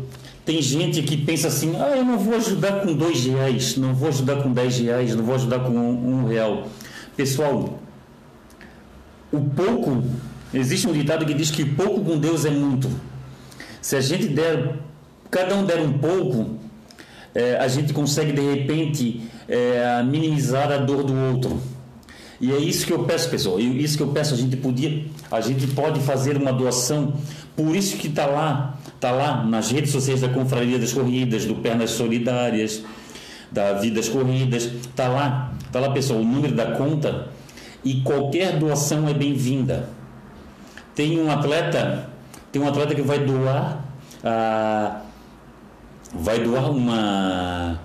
[0.46, 4.08] tem gente que pensa assim, ah, eu não vou ajudar com dois reais, não vou
[4.08, 6.64] ajudar com dez reais, não vou ajudar com um, um real.
[7.18, 7.80] Pessoal,
[9.32, 10.04] o pouco,
[10.54, 12.90] existe um ditado que diz que pouco com Deus é muito.
[13.82, 14.76] Se a gente der,
[15.30, 16.58] cada um der um pouco,
[17.36, 21.62] é, a gente consegue de repente é, minimizar a dor do outro.
[22.40, 23.60] E é isso que eu peço, pessoal.
[23.60, 27.16] Isso que eu peço, a gente podia, a gente pode fazer uma doação.
[27.56, 31.54] Por isso que está lá Está lá nas redes sociais da Confraria das Corridas, do
[31.54, 32.82] Pernas Solidárias,
[33.52, 34.64] da Vidas Corridas.
[34.64, 37.28] Está lá, está lá, pessoal, o número da conta
[37.84, 39.90] e qualquer doação é bem-vinda.
[40.96, 42.10] Tem um atleta,
[42.52, 43.86] tem um atleta que vai doar,
[44.24, 45.02] ah,
[46.14, 47.80] vai doar uma,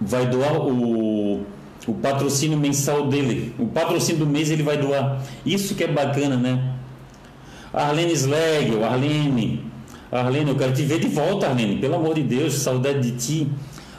[0.00, 1.44] vai doar o
[1.88, 5.22] o patrocínio mensal dele, o patrocínio do mês ele vai doar.
[5.44, 6.74] Isso que é bacana, né?
[7.72, 9.64] Arlene Slegel, Arlene,
[10.12, 13.48] Arlene, eu quero te ver de volta, Arlene, pelo amor de Deus, saudade de ti.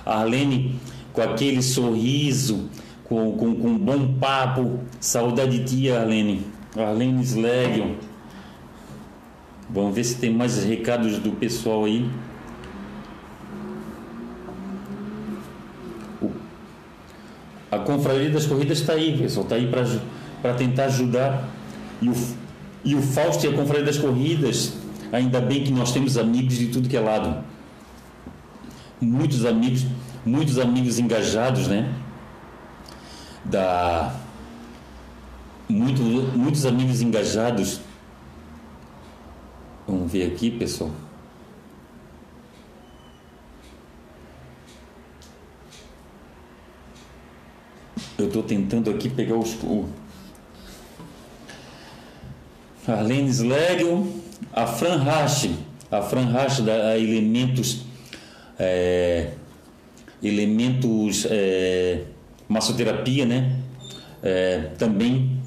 [0.06, 0.80] Arlene,
[1.14, 2.70] com aquele sorriso,
[3.04, 6.46] com, com, com um bom papo, saudade de ti, Arlene.
[6.78, 7.96] Arlene Slegel.
[9.70, 12.10] Vamos ver se tem mais recados do pessoal aí.
[17.72, 19.70] A Confraria das Corridas está aí, pessoal, está aí
[20.42, 21.48] para tentar ajudar.
[22.02, 22.14] E o,
[22.84, 24.74] e o Fausto e a Confraria das Corridas,
[25.12, 27.44] ainda bem que nós temos amigos de tudo que é lado.
[29.00, 29.86] Muitos amigos,
[30.30, 31.92] muitos amigos engajados, né?
[33.44, 34.14] Da
[35.68, 37.82] muito, muitos amigos engajados.
[39.88, 40.92] Vamos ver aqui, pessoal.
[48.18, 49.88] Eu estou tentando aqui pegar os, o,
[52.88, 54.08] Arlene Slegel,
[54.52, 55.56] a Fran Rache,
[55.90, 57.86] a Fran Rache da Elementos,
[58.58, 59.34] é,
[60.22, 62.04] Elementos é,
[62.48, 63.58] Massoterapia, né?
[64.22, 65.40] É, também,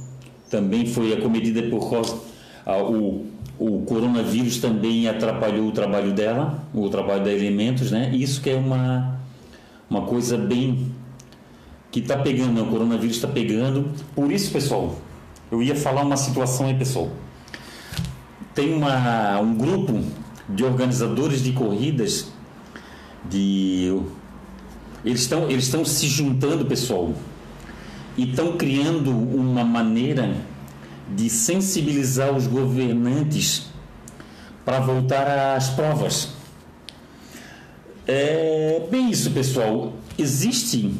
[0.50, 2.18] também foi acomedida por causa,
[2.64, 3.26] a, o,
[3.58, 8.10] o coronavírus também atrapalhou o trabalho dela, o trabalho da Elementos, né?
[8.14, 9.20] Isso que é uma,
[9.90, 10.90] uma coisa bem
[11.90, 12.62] que está pegando, né?
[12.62, 13.90] o coronavírus está pegando.
[14.14, 14.98] Por isso, pessoal,
[15.50, 17.10] eu ia falar uma situação aí, pessoal
[18.54, 20.00] tem uma, um grupo
[20.48, 22.30] de organizadores de corridas
[23.24, 23.98] de
[25.04, 27.12] eles estão eles estão se juntando pessoal
[28.16, 30.36] e estão criando uma maneira
[31.14, 33.66] de sensibilizar os governantes
[34.64, 36.30] para voltar às provas.
[38.06, 39.94] É bem isso pessoal.
[40.18, 40.94] Existe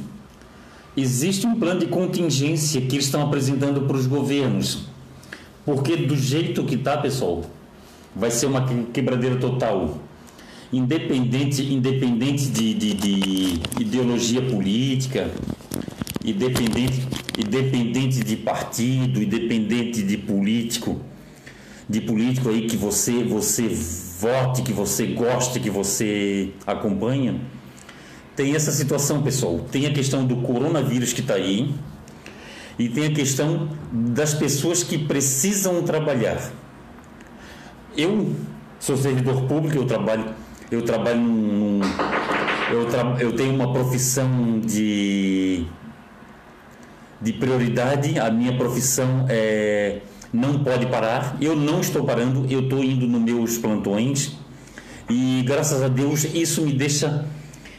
[0.96, 4.86] existe um plano de contingência que eles estão apresentando para os governos.
[5.64, 7.44] Porque do jeito que tá, pessoal,
[8.14, 9.98] vai ser uma quebradeira total.
[10.72, 15.30] Independente, independente de, de, de ideologia política,
[16.24, 17.06] independente,
[17.38, 21.00] independente de partido, independente de político,
[21.88, 23.68] de político aí que você, você
[24.18, 27.38] vote, que você goste, que você acompanha,
[28.34, 29.58] tem essa situação, pessoal.
[29.70, 31.74] Tem a questão do coronavírus que está aí
[32.78, 36.50] e tem a questão das pessoas que precisam trabalhar.
[37.96, 38.34] Eu
[38.80, 40.34] sou servidor público, eu trabalho,
[40.72, 41.80] eu trabalho num,
[42.72, 45.66] eu, tra, eu tenho uma profissão de
[47.20, 48.18] de prioridade.
[48.18, 50.00] A minha profissão é
[50.32, 51.36] não pode parar.
[51.40, 54.32] Eu não estou parando, eu estou indo nos meus plantões
[55.10, 57.26] e graças a Deus isso me deixa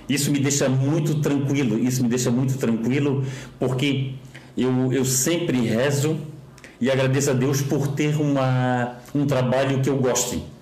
[0.07, 1.79] isso me deixa muito tranquilo.
[1.79, 3.25] Isso me deixa muito tranquilo
[3.59, 4.11] porque
[4.55, 6.15] eu, eu sempre rezo
[6.79, 10.52] e agradeço a Deus por ter uma, um trabalho que eu goste.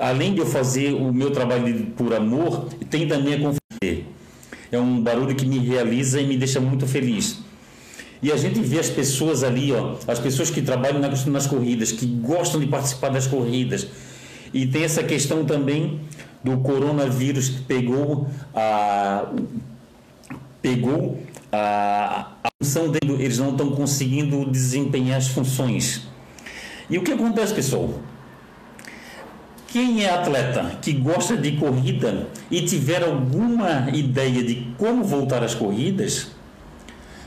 [0.00, 4.06] Além de eu fazer o meu trabalho por amor, tem também a confiança.
[4.70, 7.38] É um barulho que me realiza e me deixa muito feliz.
[8.22, 11.92] E a gente vê as pessoas ali, ó, as pessoas que trabalham nas, nas corridas,
[11.92, 13.86] que gostam de participar das corridas.
[14.52, 16.00] E tem essa questão também
[16.42, 19.32] do coronavírus que pegou a
[20.62, 21.20] pegou
[21.52, 26.02] a, a função dele, eles não estão conseguindo desempenhar as funções.
[26.90, 28.00] E o que acontece, pessoal?
[29.68, 35.54] Quem é atleta que gosta de corrida e tiver alguma ideia de como voltar às
[35.54, 36.28] corridas,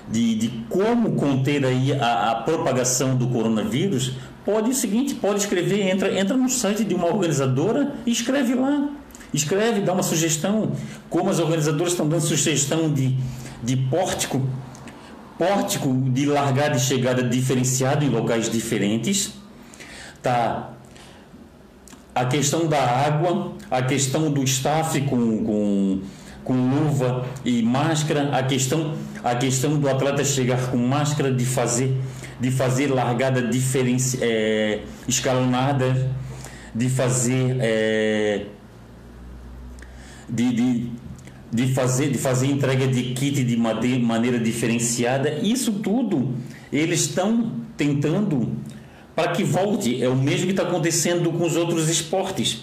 [0.07, 4.13] de, de como conter aí a, a, propagação do coronavírus,
[4.43, 8.89] pode o seguinte, pode escrever, entra, entra no site de uma organizadora e escreve lá.
[9.31, 10.71] Escreve, dá uma sugestão,
[11.09, 13.15] como as organizadoras estão dando sugestão de,
[13.61, 14.41] de pórtico,
[15.37, 19.33] pórtico de largada e chegada diferenciado em locais diferentes.
[20.23, 20.73] Tá
[22.13, 26.01] a questão da água, a questão do staff com, com
[26.49, 31.95] com luva e máscara, a questão, a questão do atleta chegar com máscara, de fazer,
[32.39, 36.11] de fazer largada diferenci, é, escalonada,
[36.73, 38.45] de fazer é,
[40.27, 40.91] de, de,
[41.51, 46.33] de, fazer de fazer entrega de kit de maneira diferenciada, isso tudo
[46.73, 48.55] eles estão tentando
[49.19, 50.01] para que volte.
[50.01, 52.59] É o mesmo que está acontecendo com os outros esportes.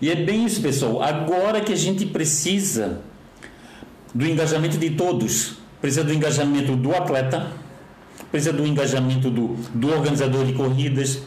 [0.00, 1.02] E é bem isso, pessoal.
[1.02, 3.02] Agora que a gente precisa
[4.14, 5.56] do engajamento de todos.
[5.82, 7.52] Precisa do engajamento do atleta,
[8.30, 11.18] precisa do engajamento do, do organizador de corridas.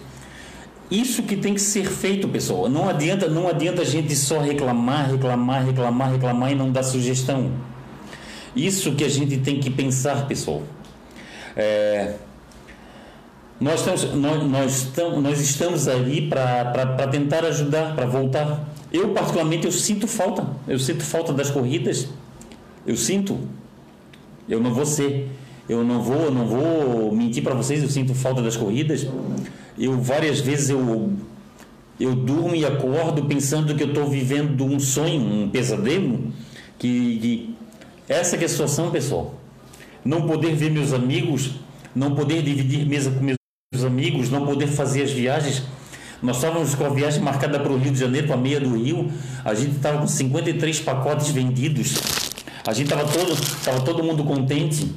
[0.89, 2.67] Isso que tem que ser feito, pessoal.
[2.67, 7.51] Não adianta, não adianta a gente só reclamar, reclamar, reclamar, reclamar e não dar sugestão.
[8.55, 10.63] Isso que a gente tem que pensar, pessoal.
[11.55, 12.15] É,
[13.59, 18.69] nós, estamos, nós, nós, estamos, nós estamos ali para tentar ajudar, para voltar.
[18.91, 20.45] Eu, particularmente, eu sinto falta.
[20.67, 22.07] Eu sinto falta das corridas
[22.85, 23.39] eu sinto,
[24.47, 25.29] eu não vou ser,
[25.67, 29.07] eu não vou, não vou mentir para vocês, eu sinto falta das corridas.
[29.77, 31.13] Eu várias vezes eu
[31.97, 36.31] eu durmo e acordo pensando que eu estou vivendo um sonho, um pesadelo,
[36.77, 37.55] que, que
[38.07, 39.33] essa que é a situação, pessoal.
[40.03, 41.51] Não poder ver meus amigos,
[41.95, 43.37] não poder dividir mesa com meus
[43.83, 45.63] amigos, não poder fazer as viagens.
[46.21, 48.75] Nós estávamos com a viagem marcada para o Rio de Janeiro, para a meia do
[48.75, 49.11] Rio.
[49.43, 51.95] A gente estava com 53 pacotes vendidos.
[52.65, 54.95] A gente tava todo, tava todo mundo contente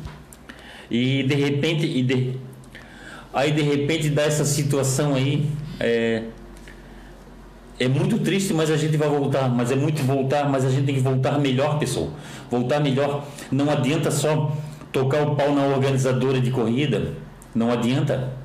[0.90, 2.32] e de repente, e de,
[3.32, 5.46] aí de repente dá essa situação aí,
[5.78, 6.22] é,
[7.78, 10.86] é muito triste, mas a gente vai voltar, mas é muito voltar, mas a gente
[10.86, 12.10] tem que voltar melhor, pessoal.
[12.50, 13.24] Voltar melhor.
[13.52, 14.56] Não adianta só
[14.90, 17.12] tocar o pau na organizadora de corrida,
[17.54, 18.37] não adianta.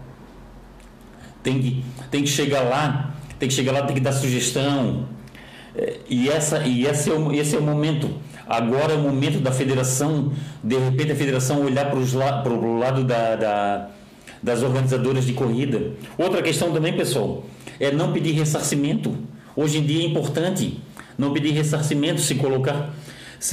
[1.43, 5.07] Tem que, tem que chegar lá, tem que chegar lá, tem que dar sugestão.
[5.75, 8.09] É, e essa e esse é o, esse é o momento
[8.47, 10.33] Agora é o momento da federação,
[10.63, 13.89] de repente a federação olhar para, o lado da, da,
[14.41, 15.91] das organizadoras de corrida.
[16.17, 17.45] Outra questão também, pessoal,
[17.79, 19.17] é não pedir ressarcimento.
[19.55, 20.79] Hoje em dia é importante
[21.17, 22.93] não pedir ressarcimento, se colocar,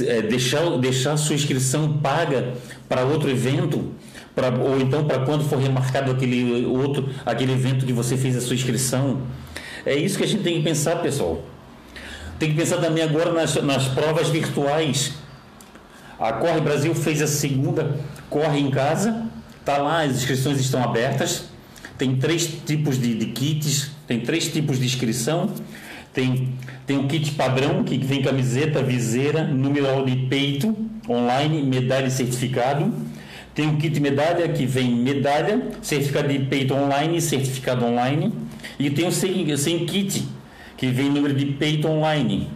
[0.01, 2.53] é, deixar, deixar sua inscrição paga
[2.89, 3.91] para outro evento,
[4.35, 8.41] pra, ou então para quando for remarcado aquele outro, aquele evento que você fez a
[8.41, 9.21] sua inscrição.
[9.85, 11.43] É isso que a gente tem que pensar, pessoal.
[12.37, 15.13] Tem que pensar também agora nas, nas provas virtuais.
[16.19, 19.25] A Corre Brasil fez a segunda Corre em Casa.
[19.65, 21.45] Tá lá, as inscrições estão abertas.
[21.97, 25.51] Tem três tipos de, de kits, tem três tipos de inscrição.
[26.13, 26.53] Tem,
[26.85, 30.75] tem o kit padrão, que vem camiseta, viseira, numeral de peito,
[31.07, 32.91] online, medalha e certificado.
[33.53, 38.33] Tem o kit medalha, que vem medalha, certificado de peito online certificado online.
[38.79, 40.27] E tem o sem, sem kit,
[40.77, 42.49] que vem número de peito online.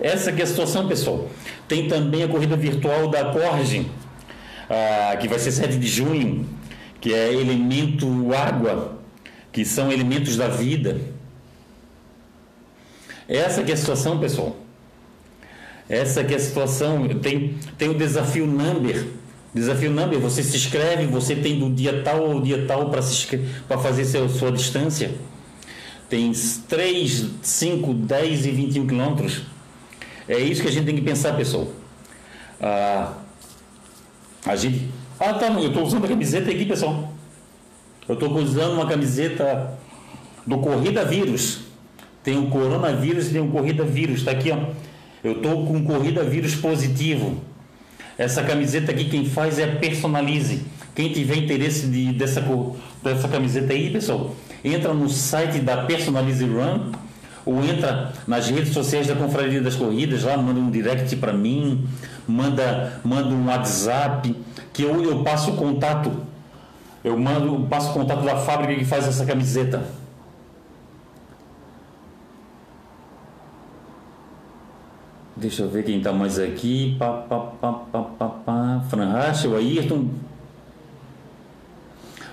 [0.00, 1.30] Essa que é a situação, pessoal.
[1.68, 3.86] Tem também a corrida virtual da Corge,
[4.68, 6.48] ah, que vai ser 7 de junho,
[7.00, 8.98] que é elemento água,
[9.52, 11.00] que são elementos da vida.
[13.28, 14.56] Essa que é a situação, pessoal.
[15.88, 17.08] Essa que é a situação.
[17.20, 19.06] Tem, tem o desafio number.
[19.54, 24.06] Desafio number, você se inscreve, você tem do dia tal ao dia tal para fazer
[24.06, 25.10] seu, sua distância.
[26.08, 29.42] Tem 3, 5, 10 e 21 quilômetros.
[30.26, 31.68] É isso que a gente tem que pensar, pessoal.
[32.60, 33.12] Ah,
[34.46, 34.88] a gente.
[35.20, 37.12] Ah, tá, eu estou usando a camiseta aqui, pessoal.
[38.08, 39.78] Eu estou usando uma camiseta
[40.46, 41.60] do Corrida Vírus.
[42.24, 44.20] Tem o coronavírus e tem o Corrida Vírus.
[44.20, 44.58] Está aqui, ó.
[45.22, 47.40] Eu estou com Corrida Vírus positivo.
[48.22, 50.62] Essa camiseta aqui quem faz é a Personalize.
[50.94, 52.40] Quem tiver interesse de, dessa,
[53.02, 56.92] dessa camiseta aí, pessoal, entra no site da Personalize Run
[57.44, 61.84] ou entra nas redes sociais da Confraria das Corridas, lá manda um direct para mim,
[62.28, 64.36] manda, manda um WhatsApp,
[64.72, 66.12] que eu, eu passo o contato.
[67.02, 69.82] Eu mando, passo o contato da fábrica que faz essa camiseta.
[75.42, 76.94] Deixa eu ver quem está mais aqui.
[77.00, 78.80] Pá, pá, pá, pá, pá, pá.
[78.88, 80.06] Fran Rachel, Ayrton.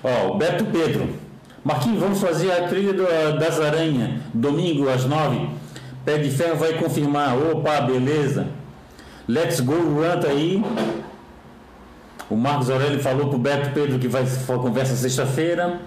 [0.04, 1.08] Ó, o Beto Pedro.
[1.64, 3.02] Marquinhos, vamos fazer a trilha do,
[3.36, 4.20] das aranhas.
[4.32, 5.50] Domingo às nove.
[6.04, 7.36] Pé de ferro vai confirmar.
[7.36, 8.46] Opa, beleza.
[9.28, 10.62] Let's go, run tá aí.
[12.30, 15.80] O Marcos Aurélio falou pro Beto Pedro que vai conversa sexta-feira.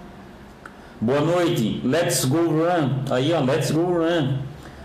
[1.00, 1.80] Boa noite.
[1.82, 3.02] Let's go run.
[3.10, 4.40] Aí, ó, let's go run.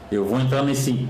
[0.10, 1.06] Eu vou entrar nesse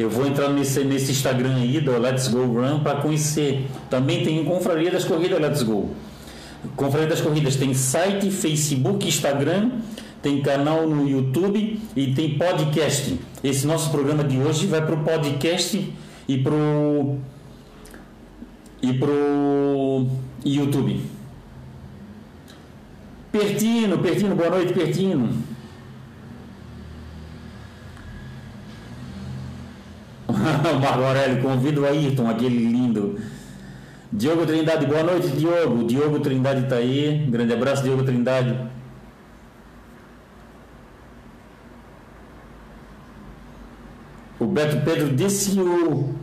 [0.00, 3.66] eu vou entrar nesse, nesse Instagram aí do Let's Go Run para conhecer.
[3.88, 5.90] Também tem Confraria das Corridas Let's Go.
[6.76, 9.70] Confraria das Corridas tem site, Facebook, Instagram,
[10.22, 13.18] tem canal no YouTube e tem podcast.
[13.42, 15.92] Esse nosso programa de hoje vai para o podcast
[16.28, 17.18] e para o
[18.82, 20.06] e pro
[20.44, 21.00] YouTube.
[23.30, 25.49] Pertino, Pertino, boa noite, Pertino.
[31.04, 33.18] Aurélio, convido o Ayrton, aquele lindo.
[34.12, 35.84] Diogo Trindade, boa noite, Diogo.
[35.84, 37.26] Diogo Trindade está aí.
[37.28, 38.56] Grande abraço, Diogo Trindade.
[44.38, 46.14] O Beto Pedro disse que o,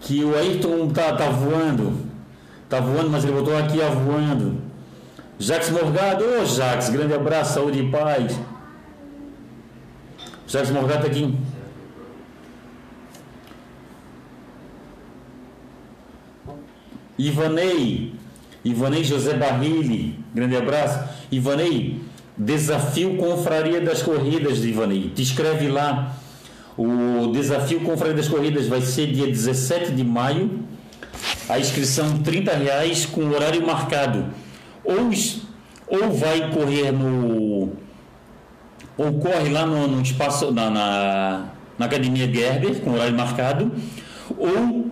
[0.00, 2.06] que o Ayrton tá, tá voando.
[2.68, 4.60] Tá voando, mas ele botou aqui a voando.
[5.38, 8.38] Jacques Morgado, ô Jacques, grande abraço, saúde e paz.
[10.46, 11.38] Jacques Morgado está aqui.
[17.18, 18.12] Ivanei,
[18.64, 21.00] Ivanei José Barrilli, grande abraço.
[21.32, 22.00] Ivanei,
[22.36, 25.10] desafio Confraria das Corridas Ivanei.
[25.14, 26.14] Te escreve lá.
[26.76, 30.60] O desafio Confraria das Corridas vai ser dia 17 de maio.
[31.48, 34.26] A inscrição 30 reais com horário marcado.
[34.84, 35.10] Ou,
[35.88, 37.72] ou vai correr no.
[38.96, 41.44] Ou corre lá no, no espaço, na, na,
[41.78, 43.72] na Academia Gerber, com horário marcado.
[44.36, 44.90] Ou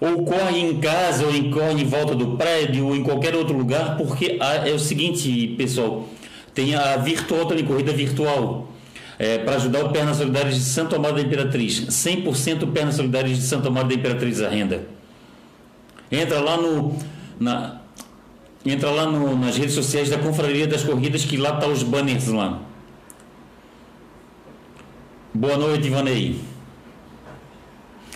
[0.00, 3.96] ou corre em casa, ou corre em volta do prédio, ou em qualquer outro lugar,
[3.96, 6.08] porque é o seguinte, pessoal,
[6.54, 8.68] tem a virtual também, corrida virtual,
[9.18, 13.42] é, para ajudar o Pernas Solidárias de Santo Amaro da Imperatriz, 100% Pernas Solidárias de
[13.42, 14.86] Santo Amaro da Imperatriz a renda.
[16.10, 16.96] Entra lá no...
[17.38, 17.80] Na,
[18.64, 22.26] entra lá no, nas redes sociais da Confraria das Corridas, que lá tá os banners
[22.28, 22.60] lá.
[25.32, 26.40] Boa noite, Ivanei.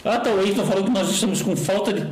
[0.04, 2.06] Ah, tá, o Ayrton falou que nós estamos com falta de.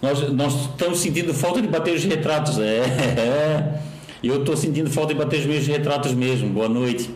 [0.00, 2.58] Nós, nós estamos sentindo falta de bater os retratos.
[2.58, 3.82] É, é.
[4.22, 6.48] Eu estou sentindo falta de bater os meus retratos mesmo.
[6.50, 7.10] Boa noite.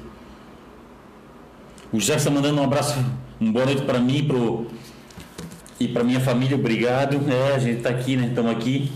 [1.92, 2.98] O Jackson mandando um abraço,
[3.40, 4.66] uma boa noite para mim pro,
[5.78, 6.56] e para minha família.
[6.56, 7.20] Obrigado.
[7.30, 8.26] É, a gente está aqui, né?
[8.28, 8.90] Estamos aqui.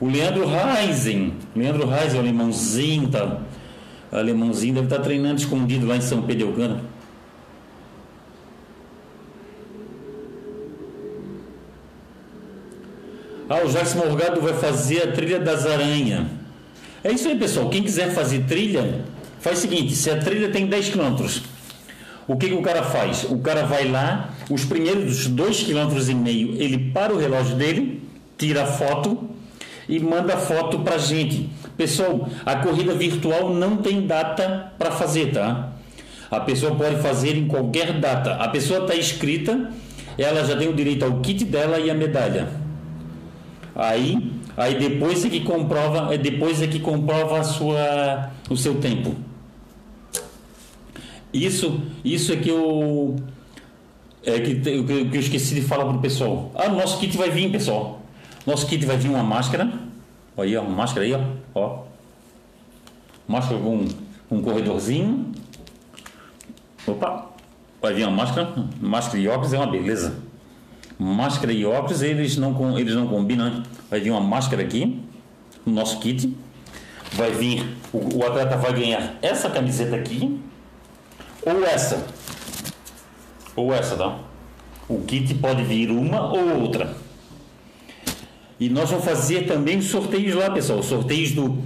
[0.00, 1.34] O Leandro Reisen.
[1.54, 3.40] Leandro Reisen, o alemãozinho, tá?
[4.10, 6.82] O alemãozinho deve estar tá treinando escondido lá em São Pedro Elcana.
[13.48, 16.26] Ah, o Jacques Morgado vai fazer a trilha das aranhas.
[17.04, 17.68] É isso aí, pessoal.
[17.68, 19.00] Quem quiser fazer trilha,
[19.40, 21.26] faz o seguinte: se a trilha tem 10 km,
[22.28, 23.24] o que, que o cara faz?
[23.24, 26.26] O cara vai lá, os primeiros 2,5 km,
[26.58, 28.02] ele para o relógio dele,
[28.38, 29.28] tira a foto
[29.88, 31.50] e manda a foto para gente.
[31.76, 35.72] Pessoal, a corrida virtual não tem data para fazer, tá?
[36.30, 38.34] A pessoa pode fazer em qualquer data.
[38.34, 39.70] A pessoa está inscrita,
[40.16, 42.61] ela já tem o direito ao kit dela e a medalha.
[43.74, 48.74] Aí, aí depois é que comprova, é depois é que comprova a sua, o seu
[48.80, 49.14] tempo.
[51.32, 53.16] Isso, isso é que eu
[54.24, 56.52] é que, que eu esqueci de falar para o pessoal.
[56.54, 58.00] Ah, nosso kit vai vir, pessoal.
[58.46, 59.72] Nosso kit vai vir uma máscara.
[60.36, 61.20] Olha aí, ó, uma máscara aí, ó.
[61.54, 61.82] ó.
[63.26, 63.88] Máscara com
[64.30, 65.32] um corredorzinho.
[66.86, 67.30] Opa!
[67.80, 68.52] Vai vir uma máscara.
[68.80, 70.21] Máscara e óculos é uma beleza.
[71.02, 73.50] Máscara e óculos, eles não, eles não combinam.
[73.50, 73.62] Né?
[73.90, 75.00] Vai vir uma máscara aqui,
[75.66, 76.36] no nosso kit.
[77.12, 80.40] Vai vir, o, o atleta vai ganhar essa camiseta aqui,
[81.44, 82.06] ou essa.
[83.56, 84.18] Ou essa, tá?
[84.88, 86.96] O kit pode vir uma ou outra.
[88.58, 90.82] E nós vamos fazer também sorteios lá, pessoal.
[90.82, 91.58] Sorteios do.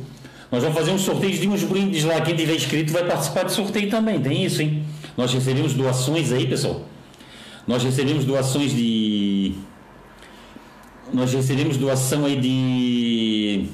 [0.51, 2.21] Nós vamos fazer um sorteio de uns brindes lá.
[2.23, 4.19] Quem tiver inscrito vai participar de sorteio também.
[4.21, 4.83] Tem isso, hein?
[5.17, 6.83] Nós recebemos doações aí, pessoal.
[7.67, 9.26] Nós recebemos doações de.
[11.17, 13.69] Nós recebemos doação aí de.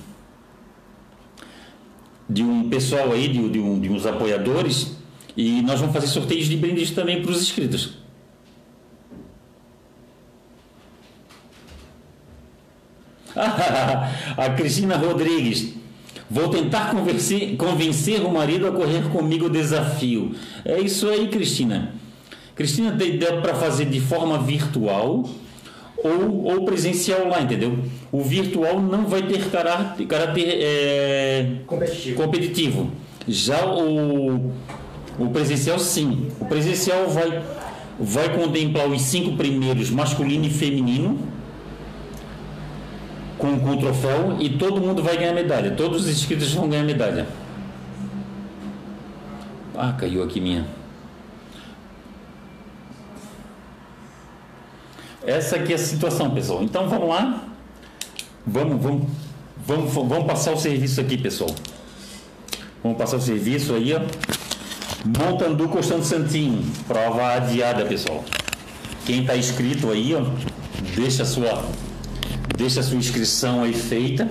[2.28, 4.97] De um pessoal aí, de, de, um, de uns apoiadores.
[5.36, 7.95] E nós vamos fazer sorteios de brindes também para os inscritos.
[13.34, 15.74] a Cristina Rodrigues.
[16.30, 20.32] Vou tentar convencer, convencer o marido a correr comigo o desafio.
[20.64, 21.93] É isso aí, Cristina.
[22.55, 25.28] Cristina, dá para fazer de forma virtual
[26.03, 27.78] ou, ou presencial lá, entendeu?
[28.11, 32.22] O virtual não vai ter caráter, caráter é, competitivo.
[32.22, 32.90] competitivo.
[33.28, 34.53] Já o,
[35.18, 36.28] o presencial, sim.
[36.40, 37.42] O presencial vai,
[37.98, 41.18] vai contemplar os cinco primeiros, masculino e feminino
[43.38, 45.72] com, com o troféu e todo mundo vai ganhar medalha.
[45.72, 47.26] Todos os inscritos vão ganhar medalha.
[49.76, 50.64] Ah, caiu aqui minha.
[55.25, 56.62] Essa aqui é a situação, pessoal.
[56.62, 57.45] Então vamos lá.
[58.45, 59.07] Vamos, vamos,
[59.64, 61.55] vamos, vamos passar o serviço aqui, pessoal.
[62.83, 64.01] Vamos passar o serviço aí, ó.
[65.05, 66.64] Montandu Constante Santinho.
[66.89, 68.25] Prova adiada, pessoal.
[69.05, 70.23] Quem está inscrito aí, ó,
[70.95, 71.64] deixa a sua
[72.57, 74.29] deixa a sua inscrição aí feita.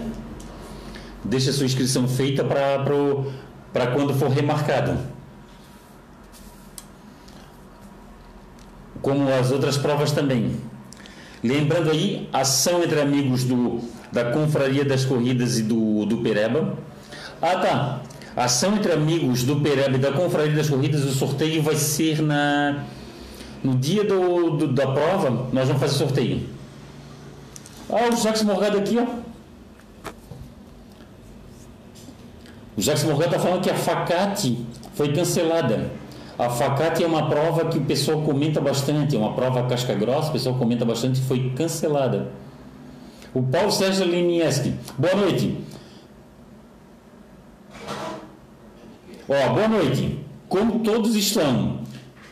[1.23, 4.97] Deixa a sua inscrição feita para quando for remarcado.
[9.01, 10.70] Como as outras provas também.
[11.43, 13.81] Lembrando aí, ação entre amigos do,
[14.11, 16.77] da Confraria das Corridas e do, do Pereba.
[17.41, 18.01] Ah, tá.
[18.35, 22.85] Ação entre amigos do Pereba e da Confraria das Corridas, o sorteio vai ser na
[23.63, 26.47] no dia do, do da prova, nós vamos fazer sorteio.
[27.89, 29.05] Ah, o Jacques Morgado aqui, ó.
[32.77, 34.65] O Jacques Morgado está falando que a Facate
[34.95, 35.91] foi cancelada.
[36.41, 40.29] A Facate é uma prova que o pessoal comenta bastante, é uma prova casca grossa,
[40.29, 42.31] o pessoal comenta bastante, foi cancelada.
[43.31, 44.73] O Paulo Sérgio Linieski.
[44.97, 45.55] Boa noite.
[49.29, 50.17] Ó, boa noite.
[50.49, 51.81] Como todos estão?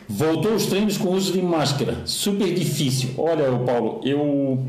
[0.08, 1.98] Voltou os treinos com uso de máscara.
[2.04, 3.10] Super difícil.
[3.16, 4.66] Olha, Paulo, eu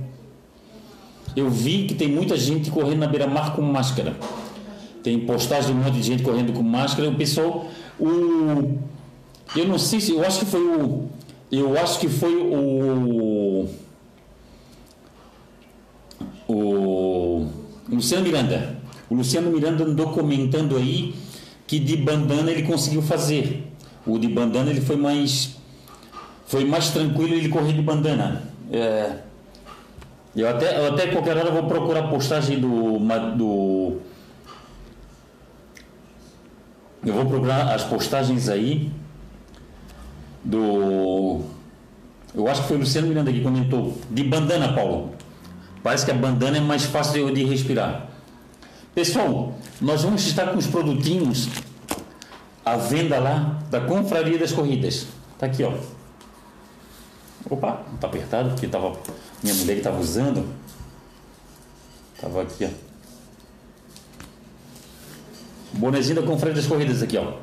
[1.36, 4.16] eu vi que tem muita gente correndo na beira-mar com máscara.
[5.02, 7.10] Tem postagem de um monte de gente correndo com máscara.
[7.10, 7.66] O pessoal,
[8.00, 8.78] o,
[9.56, 11.10] eu não sei se, eu acho que foi o,
[11.52, 13.68] eu acho que foi o,
[16.48, 17.48] o
[17.90, 18.80] Luciano Miranda.
[19.10, 21.14] O Luciano Miranda andou comentando aí
[21.68, 23.68] que de bandana ele conseguiu fazer.
[24.08, 25.58] O de bandana ele foi mais,
[26.46, 28.44] foi mais tranquilo ele correr de bandana.
[28.72, 29.18] É,
[30.34, 32.98] eu até, eu até qualquer hora vou procurar a postagem do,
[33.36, 33.98] do.
[37.06, 38.90] Eu vou procurar as postagens aí
[40.44, 41.42] do.
[42.34, 43.98] Eu acho que foi o Luciano Miranda que comentou.
[44.10, 45.14] De bandana, Paulo.
[45.84, 48.08] Parece que a bandana é mais fácil de respirar.
[48.94, 51.50] Pessoal, nós vamos estar com os produtinhos
[52.64, 55.08] à venda lá da Confraria das Corridas.
[55.40, 55.74] Tá aqui, ó.
[57.50, 58.94] Opa, tá apertado porque tava
[59.42, 60.48] minha mulher que estava usando.
[62.20, 62.70] Tava aqui, ó.
[65.74, 67.34] Bonezinho da Confraria das Corridas aqui, ó.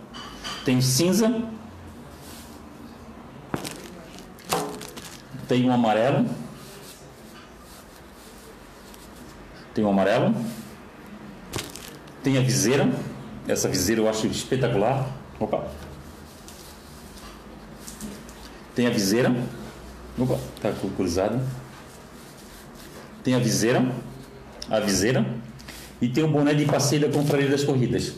[0.64, 1.42] Tem cinza.
[5.48, 6.26] Tem um amarelo.
[9.74, 10.34] Tem um amarelo.
[12.22, 12.88] Tem a viseira.
[13.48, 15.10] Essa viseira eu acho espetacular.
[15.40, 15.66] Opa.
[18.74, 19.34] Tem a viseira.
[20.18, 21.40] Opa, tá cruzado.
[23.24, 23.84] Tem a viseira,
[24.70, 25.26] a viseira,
[26.00, 28.14] e tem o boné de passeio da Confraria das Corridas.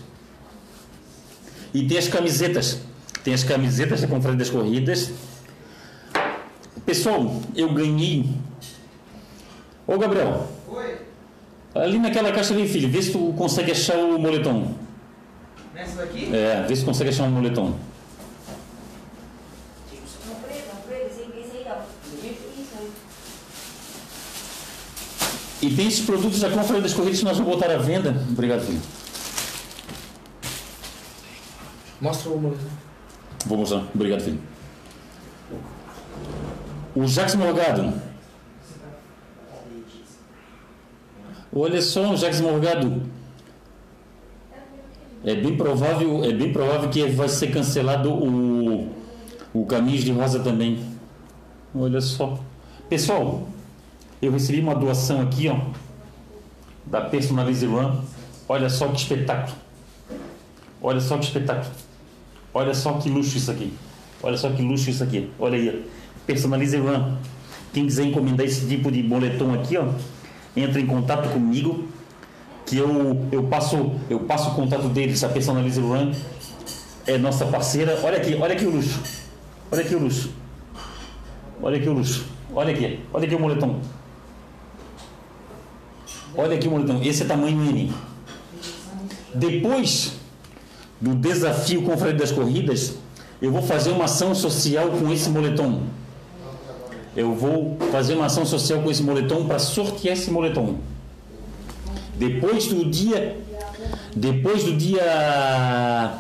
[1.75, 2.81] E tem as camisetas.
[3.25, 5.11] Tem as camisetas da Confraria das Corridas.
[6.91, 8.29] Pessoal, eu ganhei.
[9.87, 10.49] Ô Gabriel.
[10.67, 10.97] Oi.
[11.73, 14.75] Ali naquela caixa ali, filho, vê se tu consegue achar o moletom.
[15.73, 16.35] Nessa daqui?
[16.35, 17.79] É, vê se consegue achar um moletom.
[25.63, 28.17] E tem esses produtos da Confraria das Corridas que nós vamos botar à venda.
[28.33, 28.83] Obrigado, filho.
[32.01, 32.67] Mostra o moletom.
[33.47, 33.85] Vou mostrar.
[33.95, 34.41] Obrigado, filho.
[37.01, 37.95] O Jacques Morgado.
[41.51, 43.03] Olha só, o Morgado.
[45.25, 48.95] É bem provável, é bem provável que vai ser cancelado o,
[49.55, 50.79] o Caminhos de Rosa também.
[51.75, 52.39] Olha só.
[52.91, 53.49] Pessoal,
[54.21, 55.59] eu recebi uma doação aqui, ó,
[56.85, 57.99] da Personalize Run.
[58.47, 59.57] Olha só que espetáculo.
[60.83, 61.73] Olha só que espetáculo.
[62.53, 63.73] Olha só que luxo isso aqui.
[64.23, 65.31] Olha só que luxo isso aqui.
[65.39, 66.00] Olha aí.
[66.27, 67.17] Personalize Run.
[67.73, 69.87] Quem quiser encomendar esse tipo de boletom aqui, ó,
[70.57, 71.89] entra em contato comigo
[72.67, 76.13] que eu, eu passo eu passo o contato deles, a Personalize Run
[77.07, 77.99] é nossa parceira.
[78.03, 79.01] Olha aqui, olha aqui o luxo.
[79.71, 80.31] Olha aqui o luxo.
[81.63, 82.25] Olha aqui o luxo.
[82.55, 83.81] Olha aqui, olha aqui o moletom.
[86.37, 87.01] Olha aqui o moletom.
[87.03, 87.93] Esse é tamanho M.
[89.35, 90.15] Depois
[91.01, 92.97] do desafio Confraria das Corridas,
[93.41, 95.83] eu vou fazer uma ação social com esse moletom.
[97.17, 100.77] Eu vou fazer uma ação social com esse moletom para sortear esse moletom.
[102.17, 103.37] Depois do dia.
[104.15, 106.19] Depois do dia.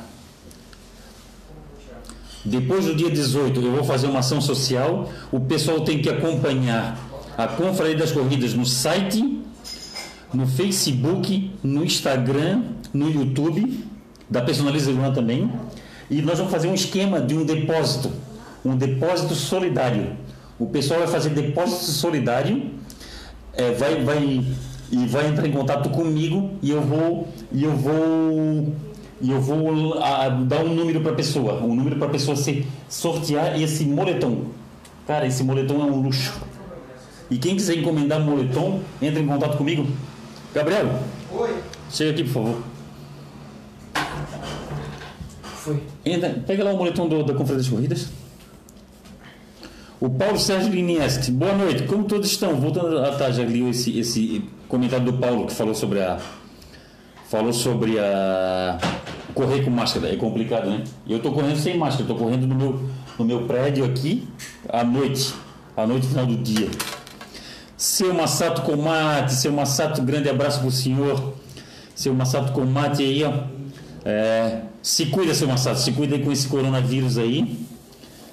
[2.45, 5.11] Depois do dia 18, eu vou fazer uma ação social.
[5.31, 6.99] O pessoal tem que acompanhar
[7.37, 9.41] a Confraria das Corridas no site,
[10.33, 12.63] no Facebook, no Instagram,
[12.93, 13.85] no YouTube,
[14.29, 15.51] da Personaliza Irmã também.
[16.11, 18.11] E nós vamos fazer um esquema de um depósito,
[18.65, 20.17] um depósito solidário.
[20.61, 22.71] O pessoal vai fazer depósito solidário,
[23.55, 24.45] é, vai, vai
[24.93, 28.75] e vai entrar em contato comigo e eu vou e eu vou
[29.23, 32.37] e eu vou a, dar um número para a pessoa, um número para a pessoa
[32.37, 34.47] se sortear esse moletom.
[35.07, 36.41] Cara, esse moletom é um luxo.
[37.31, 39.87] E quem quiser encomendar moletom, entra em contato comigo.
[40.55, 41.01] Gabriel.
[41.33, 41.55] Oi.
[41.91, 42.63] Chega aqui, por favor.
[45.43, 45.83] Foi.
[46.05, 48.20] Entra, pega lá o moletom do, da Conferência das Corridas.
[50.01, 51.31] O Paulo Sérgio Linieste.
[51.31, 51.83] Boa noite.
[51.83, 52.57] Como todos estão?
[52.57, 56.19] Voltando tarde, já li esse, esse comentário do Paulo que falou sobre a.
[57.29, 58.79] Falou sobre a.
[59.35, 60.11] Correr com máscara.
[60.11, 60.85] É complicado, né?
[61.07, 62.05] Eu estou correndo sem máscara.
[62.05, 62.81] Estou correndo no meu,
[63.19, 64.27] no meu prédio aqui
[64.71, 65.35] à noite.
[65.77, 66.71] À noite, final do dia.
[67.77, 69.35] Seu Massato Comate.
[69.35, 71.35] Seu Massato, grande abraço pro senhor.
[71.95, 73.35] Seu Massato Comate aí, ó.
[74.03, 75.79] É, se cuida, seu Massato.
[75.79, 77.69] Se cuida aí com esse coronavírus aí.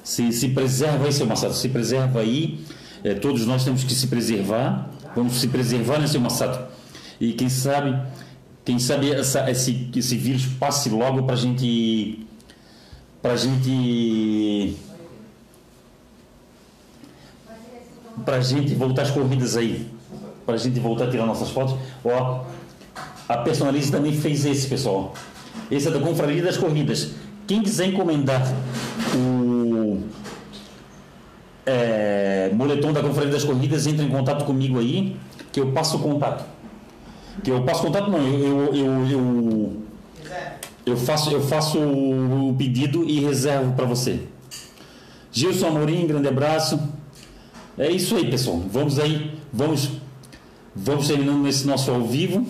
[0.08, 2.62] Se, se preserva aí, seu Massato, se preserva aí.
[3.04, 4.90] É, todos nós temos que se preservar.
[5.14, 6.72] Vamos se preservar, né, seu Massato?
[7.20, 7.94] E quem sabe,
[8.64, 12.26] quem sabe essa, esse, esse vírus passe logo para gente,
[13.22, 14.78] para gente,
[18.24, 19.90] para gente voltar às corridas aí,
[20.46, 21.76] para gente voltar a tirar nossas fotos.
[22.06, 22.46] Ó,
[23.28, 25.14] a Personalize também fez esse, pessoal.
[25.70, 27.12] Esse é da Confraria das Corridas.
[27.46, 28.42] Quem quiser encomendar
[29.14, 29.57] o
[31.68, 35.18] é, moletom da Conferência das Corridas, entre em contato comigo aí,
[35.52, 36.46] que eu passo o contato.
[37.44, 39.84] Que eu passo contato, não, eu, eu, eu, eu,
[40.86, 44.22] eu faço, eu faço o pedido e reservo para você.
[45.32, 46.80] Gilson Amorim, grande abraço.
[47.78, 48.64] É isso aí, pessoal.
[48.72, 49.90] Vamos aí, vamos,
[50.74, 52.48] vamos terminando esse nosso ao vivo.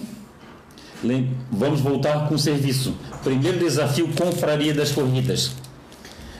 [1.51, 2.95] Vamos voltar com o serviço.
[3.23, 5.51] Primeiro desafio, Confraria das Corridas.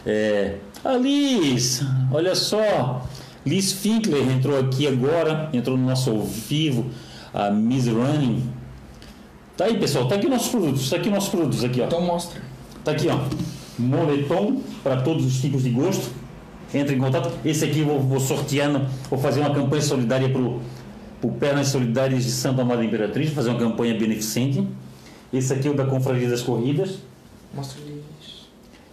[0.05, 0.55] É,
[0.87, 3.05] a Liz, olha só.
[3.45, 6.85] Liz Finkler entrou aqui agora, entrou no nosso ao vivo.
[7.33, 8.43] A Miss Running.
[9.55, 10.07] Tá aí, pessoal.
[10.07, 10.89] Tá aqui nossos produtos.
[10.89, 11.85] Tá aqui nossos produtos aqui, ó.
[11.85, 12.41] Então mostra.
[12.83, 13.19] Tá aqui, ó.
[13.77, 16.09] Moletom para todos os tipos de gosto.
[16.73, 17.31] Entre em contato.
[17.45, 20.61] Esse aqui eu vou, vou sorteando, vou fazer uma campanha solidária pro
[21.21, 24.67] por Pernas Solidárias de Santa Amada Imperatriz, fazer uma campanha beneficente.
[25.33, 26.99] Esse aqui é o da Confraria das Corridas.
[27.53, 28.06] Mostra isso.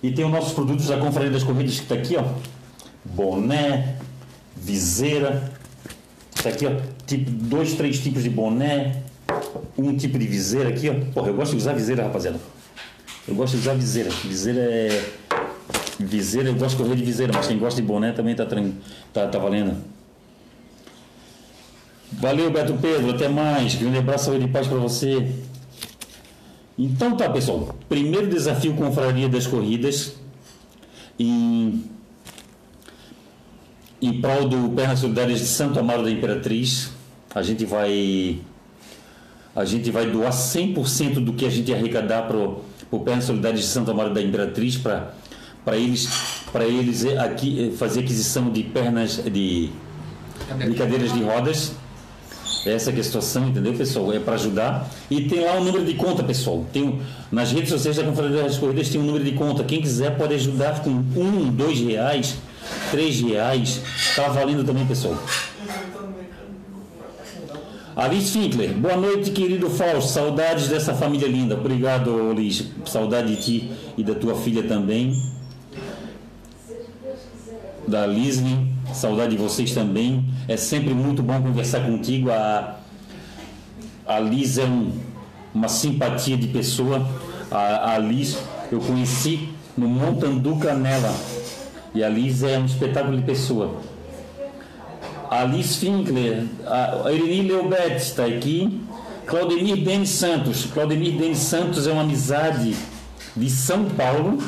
[0.05, 2.25] E tem os nossos produtos da Confraria das Corridas que está aqui, ó.
[3.07, 3.97] Boné,
[4.55, 5.51] viseira.
[6.37, 6.73] Está aqui, ó.
[7.07, 8.97] Tipo, dois, três tipos de boné.
[9.79, 10.95] Um tipo de viseira aqui, ó.
[11.15, 12.39] Porra, eu gosto de usar viseira, rapaziada.
[13.27, 14.11] Eu gosto de usar viseira.
[14.11, 15.11] Viseira é.
[15.99, 18.45] Viseira, eu gosto de correr de viseira, mas quem gosta de boné também tá,
[19.11, 19.75] tá, tá valendo.
[22.13, 23.09] Valeu, Beto Pedro.
[23.09, 23.75] Até mais.
[23.75, 25.33] Grande abraço, e paz para você.
[26.79, 27.75] Então tá, pessoal.
[27.89, 30.15] Primeiro desafio Confraria das Corridas.
[31.19, 31.85] Em,
[34.03, 36.91] em prol do Pernas Solidárias de Santo Amaro da Imperatriz.
[37.35, 38.41] A gente vai.
[39.55, 43.67] A gente vai doar 100% do que a gente arrecadar para o Pernas Solidárias de
[43.67, 46.09] Santo Amaro da Imperatriz para eles,
[46.51, 51.73] para eles aqui fazer aquisição de pernas de, de cadeiras de rodas
[52.67, 54.13] Essa que é a situação, entendeu, pessoal?
[54.13, 54.91] É para ajudar.
[55.11, 56.65] E tem lá o número de conta, pessoal.
[56.73, 57.01] Tem, um-
[57.31, 59.63] nas redes sociais da Confraria das Corridas tem um número de conta.
[59.65, 62.37] Quem quiser pode ajudar com um, dois reais,
[62.91, 63.83] três reais.
[64.17, 65.17] Tá valendo também, pessoal.
[67.97, 70.11] Alice Finkler, boa noite, querido Fausto.
[70.11, 71.55] Saudades dessa família linda.
[71.55, 72.73] Obrigado, Alice.
[72.87, 75.15] Saudade de ti e da tua filha também.
[77.87, 80.25] Da Lisne, saudade de vocês também.
[80.49, 82.31] É sempre muito bom conversar contigo.
[82.31, 82.77] A,
[84.07, 84.93] a Liz é um-
[85.55, 87.07] uma simpatia de pessoa.
[87.51, 88.37] A, a Liz
[88.71, 91.15] eu conheci no Montandu Canela.
[91.95, 93.77] E a Liz é um espetáculo de pessoa.
[95.31, 98.81] A Alice Finkler, a Irini Leobete está aqui.
[99.27, 100.67] Claudemir Denis Santos.
[100.67, 102.77] Claudemir Denis Santos é uma amizade
[103.37, 104.39] de São Paulo.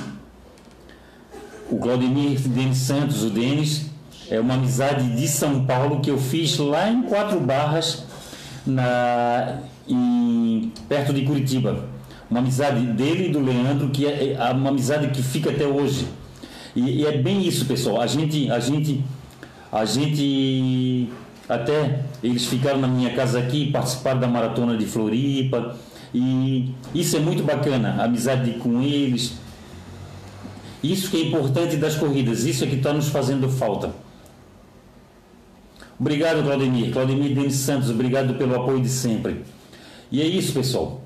[1.71, 3.87] O Claudemir Denis Santos, o Denis,
[4.31, 8.05] é uma amizade de São Paulo que eu fiz lá em Quatro Barras,
[8.67, 9.59] na,
[9.89, 11.85] em, perto de Curitiba.
[12.29, 16.09] Uma amizade dele e do Leandro, que é, é uma amizade que fica até hoje.
[16.75, 18.01] E, e é bem isso, pessoal.
[18.01, 19.05] A gente, a gente,
[19.71, 21.09] a gente
[21.49, 25.77] até eles ficaram na minha casa aqui, participaram da maratona de Floripa.
[26.13, 29.35] E isso é muito bacana, a amizade com eles.
[30.83, 34.06] Isso que é importante das corridas, isso é que está nos fazendo falta.
[35.99, 36.93] Obrigado, Claudemir.
[36.93, 39.45] Claudemir Denis Santos, obrigado pelo apoio de sempre.
[40.11, 41.01] E é isso, pessoal.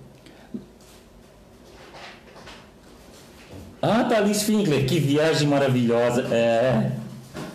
[3.83, 6.23] Ah, Thalys Finkler, que viagem maravilhosa.
[6.31, 6.93] É,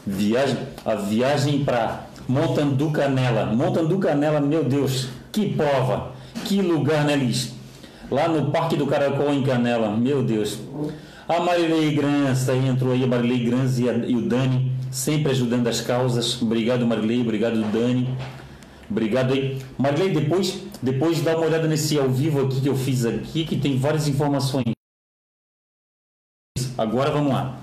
[0.08, 3.46] viagem, a viagem para Montandu Canela.
[3.46, 6.14] Montandu Canela, meu Deus, que prova,
[6.46, 7.54] que lugar, né, Liz?
[8.10, 10.60] Lá no Parque do Caracol, em Canela, meu Deus.
[11.28, 15.68] A Marilei Grans, aí entrou aí a Marilei Grans e, e o Dani, sempre ajudando
[15.68, 16.42] as causas.
[16.42, 18.10] Obrigado, Marilei, obrigado, Dani.
[18.90, 19.60] Obrigado aí.
[19.78, 23.58] Marilei, depois, depois dá uma olhada nesse ao vivo aqui que eu fiz aqui, que
[23.58, 24.66] tem várias informações.
[26.78, 27.58] Agora vamos lá.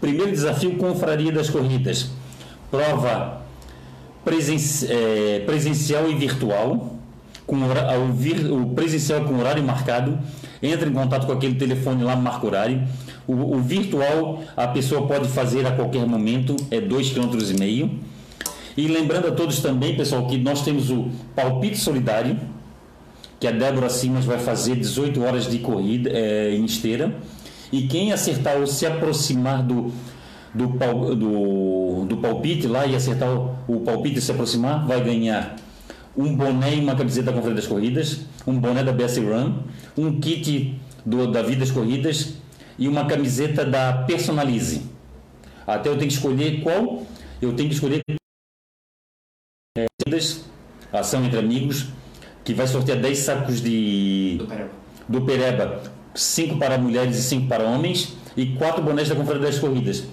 [0.00, 2.10] Primeiro desafio, Confraria das Corridas.
[2.70, 3.42] Prova
[4.24, 6.94] presen- eh, presencial e virtual.
[7.46, 10.18] Com o, vir- o presencial com horário marcado.
[10.62, 12.86] Entra em contato com aquele telefone lá, marca horário.
[13.28, 17.98] O, o virtual a pessoa pode fazer a qualquer momento, é 2,5 km.
[18.74, 22.38] E lembrando a todos também, pessoal, que nós temos o palpite solidário,
[23.38, 27.14] que a Débora Simas vai fazer 18 horas de corrida eh, em esteira.
[27.70, 29.92] E quem acertar ou se aproximar do,
[30.54, 30.66] do,
[31.14, 35.56] do, do palpite lá e acertar o, o palpite e se aproximar, vai ganhar
[36.16, 39.54] um boné e uma camiseta da Conferência das Corridas, um boné da BS Run,
[39.96, 42.37] um kit do, da Vidas Corridas
[42.78, 44.82] e uma camiseta da Personalize.
[45.66, 47.06] Até eu tenho que escolher qual,
[47.42, 48.00] eu tenho que escolher
[49.76, 49.86] é,
[50.92, 51.88] ação entre amigos,
[52.44, 54.70] que vai sortear 10 sacos de Do Pereba.
[55.08, 55.82] do Pereba,
[56.14, 60.04] 5 para mulheres e 5 para homens, e 4 bonés da Conferência das Corridas,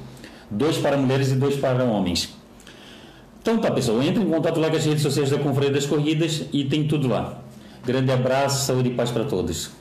[0.50, 2.36] 2 para mulheres e 2 para homens.
[3.42, 6.46] Então tá, pessoal, entre em contato lá com as redes sociais da Conferência das Corridas
[6.52, 7.42] e tem tudo lá.
[7.86, 9.72] Grande abraço, saúde e paz para todos.